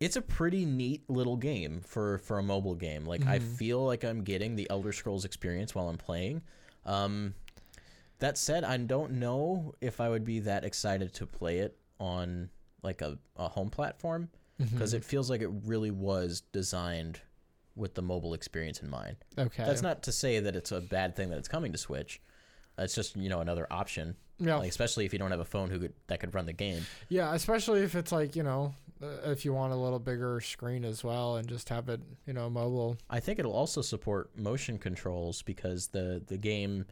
[0.00, 3.04] it's a pretty neat little game for for a mobile game.
[3.04, 3.42] Like I Mhm.
[3.42, 6.42] feel like I'm getting the Elder Scrolls experience while I'm playing.
[6.84, 7.34] Um,
[8.18, 12.50] that said, I don't know if I would be that excited to play it on
[12.82, 14.98] like a, a home platform because mhm.
[14.98, 17.20] it feels like it really was designed
[17.76, 19.16] with the mobile experience in mind.
[19.38, 19.64] okay.
[19.64, 22.20] That's not to say that it's a bad thing that it's coming to Switch.
[22.76, 24.56] It's just you know another option, yeah.
[24.56, 26.86] like especially if you don't have a phone who could that could run the game.
[27.08, 30.84] Yeah, especially if it's like, you know, uh, if you want a little bigger screen
[30.84, 32.96] as well and just have it, you know, mobile.
[33.10, 36.86] I think it'll also support motion controls because the the game,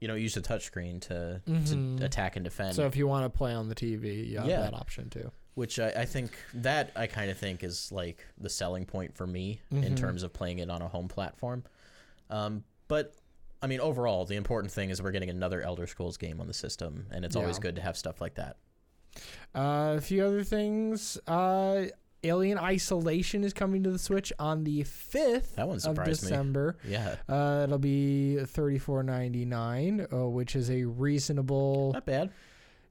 [0.00, 1.98] you know, use the touchscreen to Mhm.
[1.98, 2.74] to attack and defend.
[2.74, 4.60] So if you want to play on the TV, you have Yeah.
[4.62, 5.30] that option too.
[5.54, 9.24] which I, I think that I kind of think is like the selling point for
[9.24, 9.96] me in Mhm.
[9.96, 11.62] terms of playing it on a home platform.
[12.28, 13.14] Um, but
[13.62, 16.52] I mean, overall, the important thing is we're getting another Elder Scrolls game on the
[16.54, 18.56] system, and it's always good to have stuff like that.
[19.54, 21.16] Uh, a few other things.
[21.28, 21.86] Uh,
[22.24, 26.28] Alien Isolation is coming to the Switch on the 5th That one of surprised me.
[26.30, 26.76] December.
[26.88, 31.92] Yeah, Uh, it'll be thirty four ninety nine, uh, which is a reasonable.
[31.94, 32.30] not bad.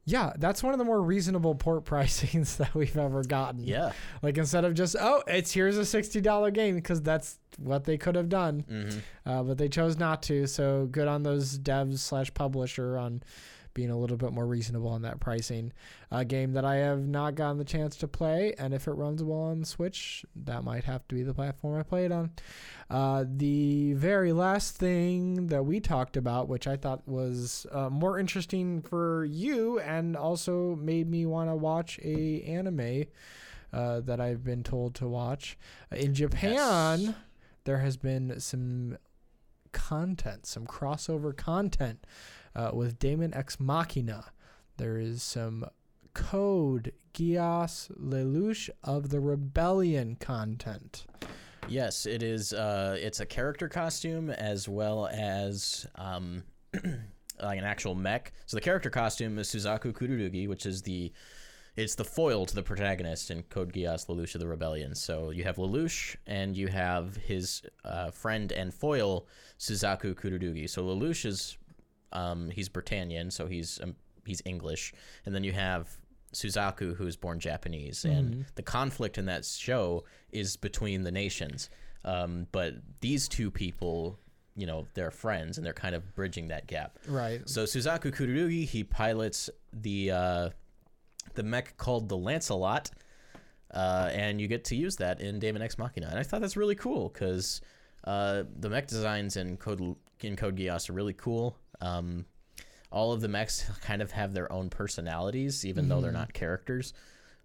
[0.05, 3.63] Yeah, that's one of the more reasonable port pricings that we've ever gotten.
[3.63, 3.93] Yeah.
[4.21, 7.97] Like instead of just oh, it's here's a sixty dollar game because that's what they
[7.97, 8.89] could have done, hmm
[9.25, 10.45] uh, but they chose not to.
[10.47, 13.23] So good on those devs slash publisher on
[13.73, 15.73] being a little bit more reasonable on that pricing.
[16.11, 19.23] A game that I have not gotten the chance to play, and if it runs
[19.23, 22.31] well on Switch, that might have to be the platform I play it on.
[22.89, 28.19] Uh, the very last thing that we talked about, which I thought was uh, more
[28.19, 33.05] interesting for you, and also made me want to watch a anime
[33.71, 35.57] uh, that I've been told to watch
[35.91, 37.01] in Japan.
[37.01, 37.15] Yes.
[37.65, 38.97] There has been some
[39.71, 42.05] content, some crossover content
[42.55, 44.25] uh, with Daemon X Machina.
[44.77, 45.65] There is some
[46.13, 51.05] Code Geass Lelouch of the Rebellion content.
[51.67, 52.53] Yes, it is.
[52.53, 56.43] Uh, it's a character costume as well as um,
[57.41, 58.33] like an actual mech.
[58.45, 61.11] So the character costume is Suzaku Kururugi, which is the
[61.75, 64.93] it's the foil to the protagonist in Code Geass Lelouch of the Rebellion.
[64.93, 69.25] So you have Lelouch and you have his uh, friend and foil
[69.57, 70.69] Suzaku Kururugi.
[70.69, 71.57] So Lelouch is
[72.13, 73.95] um, he's Britannian, so he's um,
[74.25, 74.93] he's English,
[75.25, 75.89] and then you have
[76.33, 78.45] Suzaku, who is born Japanese, and Mhm.
[78.55, 81.69] the conflict in that show is between the nations.
[82.05, 84.17] Um, but these two people,
[84.55, 86.97] you know, they're friends, and they're kind of bridging that gap.
[87.07, 87.47] Right.
[87.47, 90.49] So Suzaku Kururugi, he pilots the uh,
[91.35, 92.91] the mech called the Lancelot,
[93.71, 96.07] uh, and you get to use that in Daemon X Machina.
[96.07, 97.61] And I thought that's really cool because
[98.03, 101.57] uh, the mech designs in Code in Code Geass are really cool.
[101.83, 102.25] Um,
[102.91, 106.15] all of the mechs kind of have their own personalities, even though they're Mhm.
[106.15, 106.93] not characters.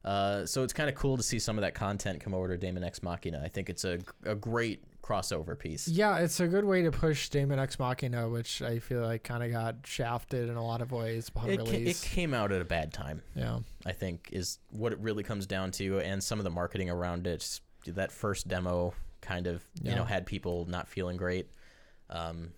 [0.05, 2.57] Uh, so it's kind of cool to see some of that content come over to
[2.57, 3.43] Daemon X Machina.
[3.45, 5.89] I think it's a, a great crossover piece.
[5.89, 9.43] Yeah, it's a good way to push Daemon X Machina, which I feel like kind
[9.43, 12.61] of got shafted in a lot of ways upon It, ca- it came out at
[12.63, 13.23] a bad time.
[13.35, 13.59] yeah.
[13.87, 17.27] I think is what it really comes down to, and some of the marketing around
[17.27, 17.61] it.
[17.87, 21.49] That first demo kind of you know had people not feeling great.
[22.11, 22.51] Um,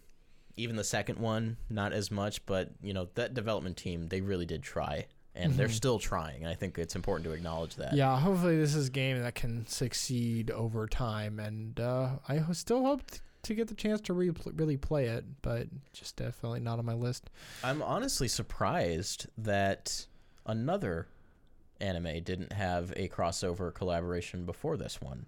[0.61, 4.46] even the second one, not as much, but you know that development team they really
[4.46, 5.72] did try, and they're Mhm.
[5.72, 6.46] still trying.
[6.46, 7.92] I think it's important to acknowledge that.
[7.94, 12.84] Yeah, hopefully this is a game that can succeed over time, and uh, I still
[12.84, 13.02] hope
[13.42, 16.92] to get the chance to re- really play it, but just definitely not on my
[16.94, 17.30] list.
[17.64, 20.06] I'm honestly surprised that
[20.44, 21.08] another
[21.80, 25.26] anime didn't have a crossover collaboration before this one,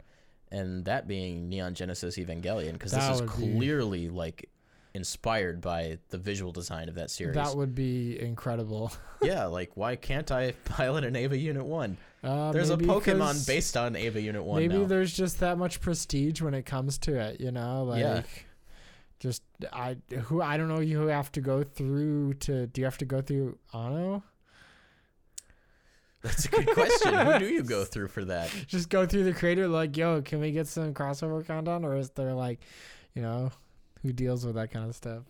[0.51, 4.51] and that being Neon Genesis Evangelion, because this is would be- clearly like
[4.95, 7.35] inspired by the visual design of that series.
[7.35, 8.93] That would be incredible.
[9.23, 11.97] yeah, like why can't I pilot an Eva Unit One?
[12.23, 14.85] Uh, There's a Pokemon based on Eva Unit One Maybe now.
[14.85, 18.01] there's just that much prestige when it comes to it, you know, like.
[18.01, 18.23] Yeah.
[19.19, 22.99] Just I who I don't know you have to go through to do you have
[22.99, 24.25] to go through Anno?
[26.23, 27.15] That's a good question.
[27.15, 28.51] Who do you go through for that?
[28.67, 32.11] Just go through the creator like, yo, can we get some crossover content or is
[32.11, 32.61] there like,
[33.15, 33.51] you know,
[34.03, 35.23] who deals with that kind of stuff?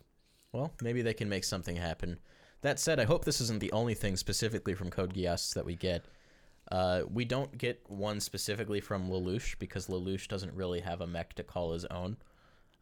[0.52, 2.18] Well, maybe they can make something happen.
[2.62, 5.74] That said, I hope this isn't the only thing specifically from Code Geass that we
[5.74, 6.04] get.
[6.70, 11.34] Uh, we don't get one specifically from Lelouch because Lelouch doesn't really have a mech
[11.34, 12.16] to call his own.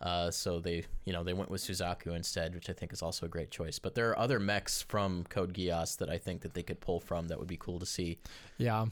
[0.01, 3.27] Uh, so they, you know, they went with Suzaku instead, which I think is also
[3.27, 3.79] a great choice.
[3.79, 7.01] But there are other mechs from Code Geass that I think that they could pull
[7.01, 8.19] from that would be cool to see.
[8.59, 8.87] Yeah.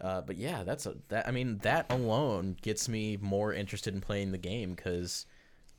[0.00, 1.26] Uh, but yeah, that's a that.
[1.26, 5.24] I mean, that alone gets me more interested in playing the game because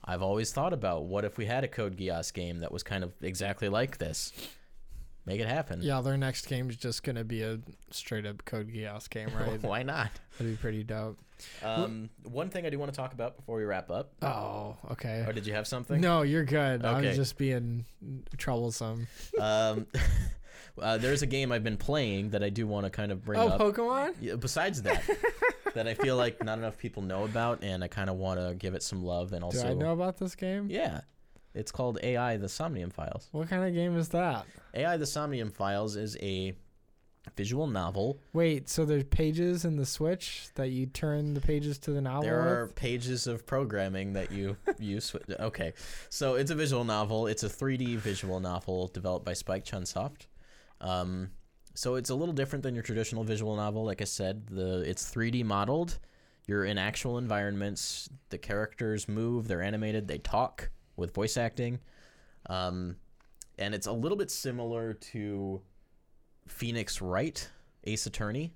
[0.08, 3.04] I've always thought about what if we had a Code Geass game that was kind
[3.04, 4.32] of exactly like this.
[5.26, 5.82] Make it happen.
[5.82, 7.60] Yeah, their next game is just gonna be a
[7.92, 9.62] straight up Code Geass game, right?
[9.62, 10.10] Why not?
[10.38, 11.20] That'd be pretty dope.
[11.62, 14.14] Um, one thing I do want to talk about before we wrap up.
[14.22, 15.24] Oh, okay.
[15.28, 16.00] Or did you have something?
[16.00, 16.86] No, you're good.
[16.86, 17.10] I Okay.
[17.10, 17.86] was just being
[18.38, 19.08] troublesome.
[19.40, 19.86] Um,
[20.82, 23.40] uh, there's a game I've been playing that I do want to kind of bring
[23.40, 23.62] Oh, up.
[23.62, 24.16] Oh, Pokemon?
[24.22, 25.04] Yeah, besides that,
[25.74, 28.56] that I feel like not enough people know about, and I kind of want to
[28.56, 30.68] give it some love, and also, Do I know about this game?
[30.70, 31.02] yeah,
[31.54, 33.28] it's called AI: The Somnium Files.
[33.32, 34.46] What kind of game is that?
[34.74, 36.54] AI: The Somnium Files is a
[37.36, 38.20] visual novel.
[38.32, 42.22] Wait, so there's pages in the Switch that you turn the pages to the novel
[42.24, 42.76] There are with?
[42.76, 45.14] pages of programming that you use.
[45.40, 45.74] Okay,
[46.10, 47.28] so it's a visual novel.
[47.28, 50.28] It's a 3D visual novel developed by Spike Chunsoft.
[50.80, 51.32] Um,
[51.78, 53.86] so it's a little different than your traditional visual novel.
[53.86, 56.00] Like I said, the it's 3D modeled.
[56.48, 58.10] You're in actual environments.
[58.30, 59.48] The characters move.
[59.48, 60.08] They're animated.
[60.08, 61.78] They talk with voice acting.
[62.50, 62.96] Um,
[63.60, 65.62] and it's a little bit similar to
[66.48, 67.48] Phoenix Wright,
[67.84, 68.56] Ace Attorney.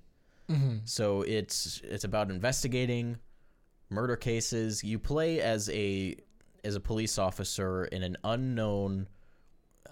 [0.50, 0.78] Mm-hmm.
[0.84, 3.18] So it's it's about investigating
[3.88, 4.82] murder cases.
[4.82, 6.16] You play as a
[6.64, 9.06] as a police officer in an unknown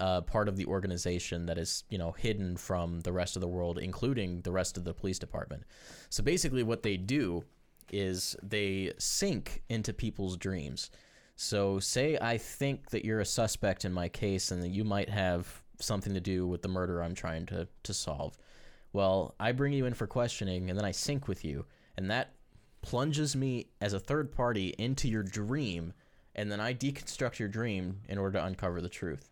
[0.01, 3.49] uh, part of the organization that is you know hidden from the rest of the
[3.49, 5.63] world, including the rest of the police department.
[6.09, 7.45] So basically, what they do
[7.93, 10.91] is they sink into people's dreams.
[11.37, 15.09] So say I think that you're a suspect in my case and that you might
[15.09, 18.37] have something to do with the murder I'm trying to to solve.
[18.93, 22.35] Well, I bring you in for questioning and then I sync with you, and that
[22.83, 25.93] plunges me as a third party into your dream,
[26.35, 29.31] and then I deconstruct your dream in order to uncover the truth.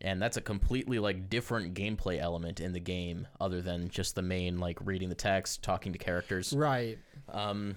[0.00, 4.22] And that's a completely like different gameplay element in the game other than just the
[4.22, 6.52] main like reading the text, talking to characters.
[6.52, 6.98] Right.
[7.28, 7.76] Um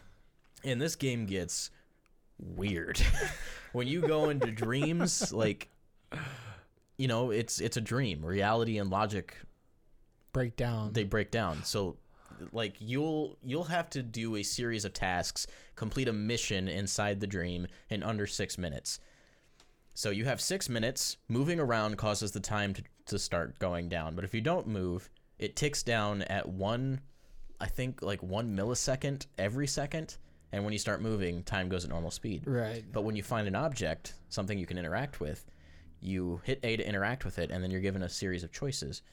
[0.63, 1.71] and this game gets
[2.39, 3.01] weird.
[3.73, 5.69] when you go into dreams, like
[6.97, 8.23] you know, it's it's a dream.
[8.23, 9.35] Reality and logic
[10.33, 11.63] break down they break down.
[11.63, 11.97] So
[12.51, 17.27] like you'll you'll have to do a series of tasks, complete a mission inside the
[17.27, 18.99] dream in under 6 minutes.
[19.93, 21.17] So you have 6 minutes.
[21.27, 25.09] Moving around causes the time to to start going down, but if you don't move,
[25.37, 27.01] it ticks down at 1
[27.59, 30.17] I think like 1 millisecond every second,
[30.51, 32.43] and when you start moving, time goes at normal speed.
[32.47, 32.83] right.
[32.91, 35.45] But when you find an object, something you can interact with,
[35.99, 39.03] you hit A to interact with it, and then you're given a series of choices.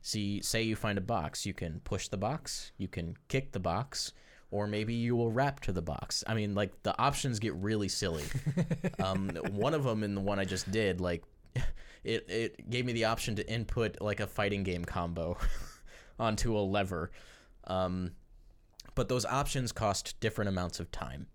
[0.00, 3.60] See, say you find a box, you can push the box, you can kick the
[3.60, 4.12] box,
[4.50, 6.24] or maybe you will rap to the box.
[6.26, 8.24] I mean, like the options get really silly.
[9.02, 11.22] um, one of them in the one I just did, like
[12.04, 15.36] it it gave me the option to input like a fighting game combo
[16.18, 17.10] onto a lever.
[17.66, 18.12] Um,
[18.94, 21.26] but those options cost different amounts of time.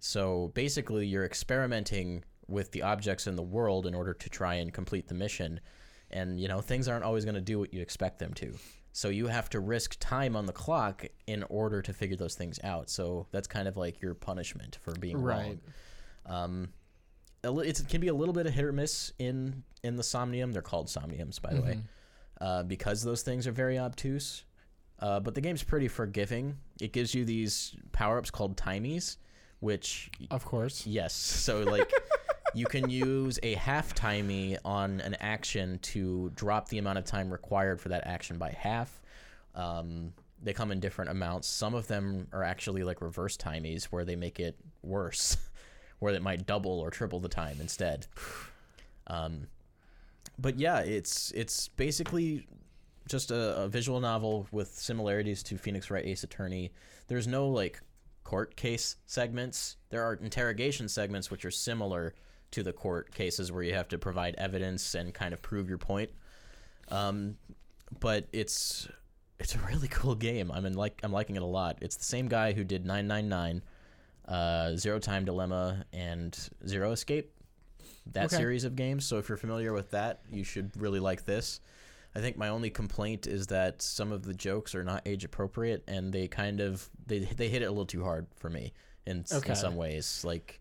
[0.00, 4.72] So basically, you're experimenting with the objects in the world in order to try and
[4.72, 5.60] complete the mission.
[6.10, 8.54] And, you know, things aren't always going to do what you expect them to.
[8.98, 12.58] So you have to risk time on the clock in order to figure those things
[12.64, 12.90] out.
[12.90, 15.56] So that's kind of like your punishment for being Right.
[16.26, 16.36] wrong.
[16.36, 16.68] Um,
[17.64, 20.50] it's, it can be a little bit of hit or miss in in the somnium.
[20.50, 21.78] They're called somniums, by the way,
[22.40, 24.42] uh, because those things are very obtuse.
[24.98, 26.58] Uh, but the game's pretty forgiving.
[26.80, 29.18] It gives you these power ups called timies,
[29.60, 30.84] which Of course.
[30.88, 31.92] yes, so like
[32.58, 37.30] you can use a half timey on an action to drop the amount of time
[37.30, 39.00] required for that action by half.
[39.54, 41.46] Um, they come in different amounts.
[41.48, 45.36] Some of them are actually like reverse timies, where they make it worse,
[46.00, 48.06] where it might double or triple the time instead.
[49.06, 49.46] Um,
[50.38, 52.46] but yeah, it's it's basically
[53.08, 56.72] just a, a visual novel with similarities to Phoenix Wright Ace Attorney.
[57.06, 57.80] There's no like
[58.24, 59.76] court case segments.
[59.90, 62.14] There are interrogation segments which are similar
[62.50, 65.78] to the court cases where you have to provide evidence and kind of prove your
[65.78, 66.10] point.
[66.88, 67.36] Um,
[68.00, 68.88] but it's
[69.38, 70.50] it's a really cool game.
[70.50, 71.78] I'm in like I'm liking it a lot.
[71.80, 73.62] It's the same guy who did 999,
[74.26, 76.36] uh, Zero Time Dilemma, and
[76.66, 77.32] Zero Escape.
[78.12, 78.36] That Okay.
[78.36, 79.04] series of games.
[79.04, 81.60] So if you're familiar with that, you should really like this.
[82.14, 85.84] I think my only complaint is that some of the jokes are not age appropriate,
[85.86, 88.72] and they kind of they they hit it a little too hard for me
[89.06, 89.50] in, Okay.
[89.50, 90.22] in some ways.
[90.24, 90.60] Like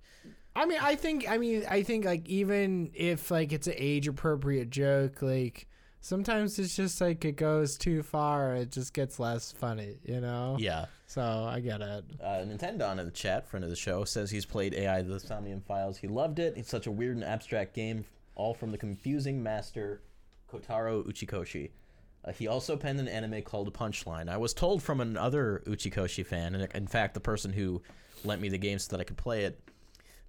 [0.58, 4.08] I mean, I think, I mean, I think like even if like it's an age
[4.08, 5.68] appropriate joke, like
[6.02, 8.56] sometimes it's just like it goes too far.
[8.56, 10.58] It just gets less funny, you know.
[10.60, 10.86] Yeah.
[11.06, 12.06] So I get it.
[12.22, 15.62] Uh, Nintendo in the chat, friend of the show, says he's played AI the Somnium
[15.62, 15.98] Files.
[15.98, 16.56] He loved it.
[16.58, 18.04] It's such a weird and abstract game,
[18.36, 20.02] all from the confusing master
[20.52, 21.70] Kotaro Uchikoshi.
[22.26, 24.28] Uh, he also penned an anime called Punchline.
[24.28, 27.82] I was told from another Uchikoshi fan, and in fact, the person who
[28.26, 29.60] lent me the game so that I could play it,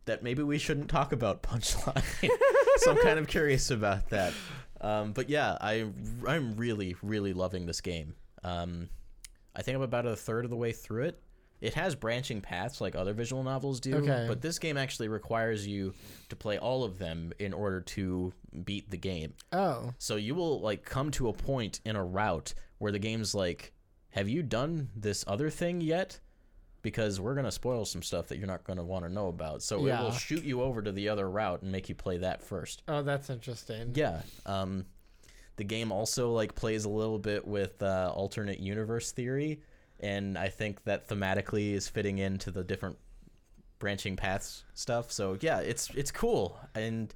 [0.09, 2.03] that maybe we shouldn't talk about Punchline.
[2.79, 4.35] so I'm kind of curious about that.
[4.81, 5.87] Um, but yeah, I
[6.27, 8.15] I'm really really loving this game.
[8.45, 8.89] Um,
[9.57, 11.21] I think I'm about a third of the way through it.
[11.61, 14.27] It has branching paths like other visual novels do, Okay.
[14.29, 15.93] but this game actually requires you
[16.29, 18.33] to play all of them in order to
[18.65, 19.35] beat the game.
[19.51, 23.35] Oh, So you will like come to a point in a route where the game's
[23.35, 23.73] like,
[24.11, 26.21] "Have you done this other thing yet?"
[26.89, 29.62] Because we're gonna spoil some stuff that you're not gonna want to know about.
[29.62, 32.43] So it will shoot you over to the other route and make you play that
[32.43, 32.82] first.
[32.89, 33.93] oh, that's interesting.
[33.94, 34.23] Yeah.
[34.47, 34.86] Um,
[35.56, 39.60] the game also like plays a little bit with uh, alternate universe theory,
[40.01, 42.97] and I think that thematically is fitting into the different
[43.78, 45.12] branching paths stuff.
[45.12, 47.12] So yeah, it's it's cool, and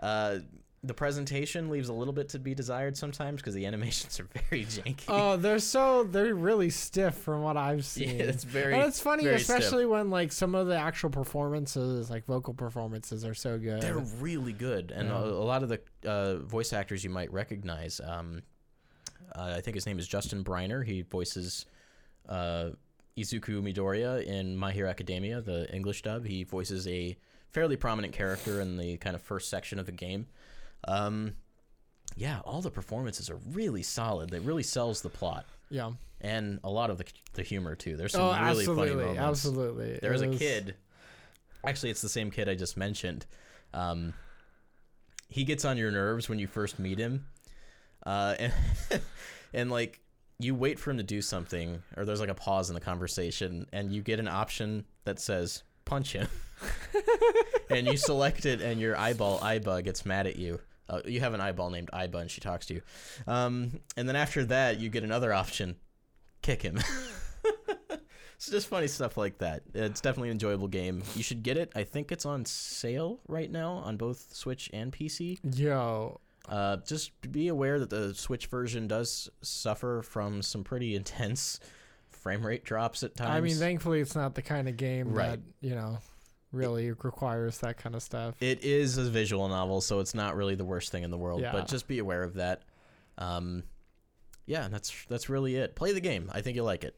[0.00, 0.38] uh,
[0.86, 4.64] the presentation leaves a little bit to be desired sometimes because the animations are very
[4.66, 5.04] janky.
[5.08, 8.16] Oh, they're so they're really stiff from what I've seen.
[8.16, 8.74] yeah, it's very.
[8.74, 9.58] and it's funny, very stiff.
[9.58, 13.82] especially when like some of the actual performances, like vocal performances, are so good.
[13.82, 15.18] They're really good, and Yeah.
[15.18, 18.00] a, a lot of the uh, voice actors you might recognize.
[18.04, 18.42] Um,
[19.34, 20.84] uh, I think his name is Justin Briner.
[20.84, 21.66] He voices
[22.28, 22.70] uh,
[23.18, 26.24] Izuku Midoriya in My Hero Academia, the English dub.
[26.26, 27.16] He voices a
[27.50, 30.26] fairly prominent character in the kind of first section of the game.
[30.86, 31.34] Um,
[32.16, 34.32] yeah, all the performances are really solid.
[34.32, 35.90] It really sells the plot, yeah.
[36.20, 37.04] and a lot of the
[37.34, 37.96] the humor too.
[37.96, 39.20] There's some Oh, really funny moments.
[39.20, 39.98] absolutely.
[40.00, 40.76] There was a kid.
[41.66, 43.26] Actually, it's the same kid I just mentioned.
[43.74, 44.14] Um,
[45.28, 47.26] he gets on your nerves when you first meet him,
[48.06, 48.52] uh, and
[49.52, 50.00] and like
[50.38, 53.66] you wait for him to do something, or there's like a pause in the conversation,
[53.72, 56.28] and you get an option that says punch him,
[57.70, 60.60] and you select it, and your eyeball Aiba gets mad at you.
[60.88, 62.82] Uh, you have an eyeball named Aiba, and she talks to you.
[63.26, 65.76] Um, and then after that, you get another option:
[66.42, 66.78] kick him.
[68.36, 69.62] It's just funny stuff like that.
[69.72, 71.02] It's definitely an enjoyable game.
[71.14, 71.72] You should get it.
[71.74, 75.38] I think it's on sale right now on both Switch and PC.
[75.58, 81.60] Yo, Uh, just be aware that the Switch version does suffer from some pretty intense
[82.10, 83.30] frame rate drops at times.
[83.30, 85.30] I mean, thankfully, it's not the kind of game Right.
[85.30, 85.96] that you know
[86.52, 88.34] really requires that kind of stuff.
[88.40, 91.40] it is a visual novel, so it's not really the worst thing in the world.
[91.40, 91.52] Yeah.
[91.52, 92.62] But just be aware of that.
[93.18, 93.64] Um,
[94.46, 95.74] yeah, that's that's really it.
[95.74, 96.30] Play the game.
[96.32, 96.96] I think you'll like it.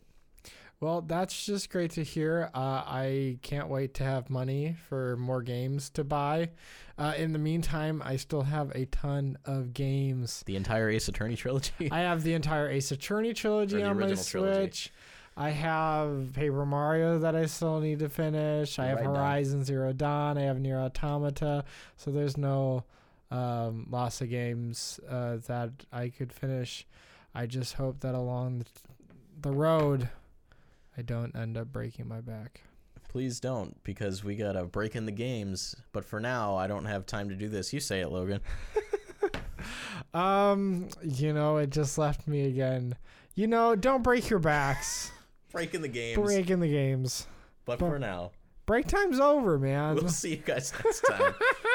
[0.81, 2.51] Well, that's just great to hear.
[2.55, 6.51] Uh, I can't wait to have money for more games to buy.
[6.97, 10.45] Uh, in the meantime, I still have a ton of games.
[10.47, 11.91] The entire Ace Attorney trilogy.
[11.91, 14.91] I have the entire Ace Attorney trilogy on my original trilogy.
[15.41, 18.77] I have Paper Mario that I still need to finish.
[18.81, 19.15] I have Right on.
[19.15, 20.37] Horizon Zero Dawn.
[20.37, 21.65] I have NieR Automata.
[21.97, 22.83] So there's no
[23.31, 26.85] um, loss of games uh, that I could finish.
[27.37, 28.65] I just hope that along the,
[29.43, 30.09] the road,
[30.97, 32.63] I don't end up breaking my back.
[33.09, 35.77] Please don't, because we gotta break in the games.
[35.93, 37.73] But for now, I don't have time to do this.
[37.73, 38.41] You say it, Logan.
[40.15, 42.97] Um, you know, it just left me again.
[43.35, 45.13] You know, don't break your backs.
[45.53, 46.19] Break in the games.
[46.19, 47.27] Breaking the games.
[47.65, 48.33] But But- for now,
[48.67, 49.95] Break time's over, man.
[49.95, 51.35] we'll see you guys next time.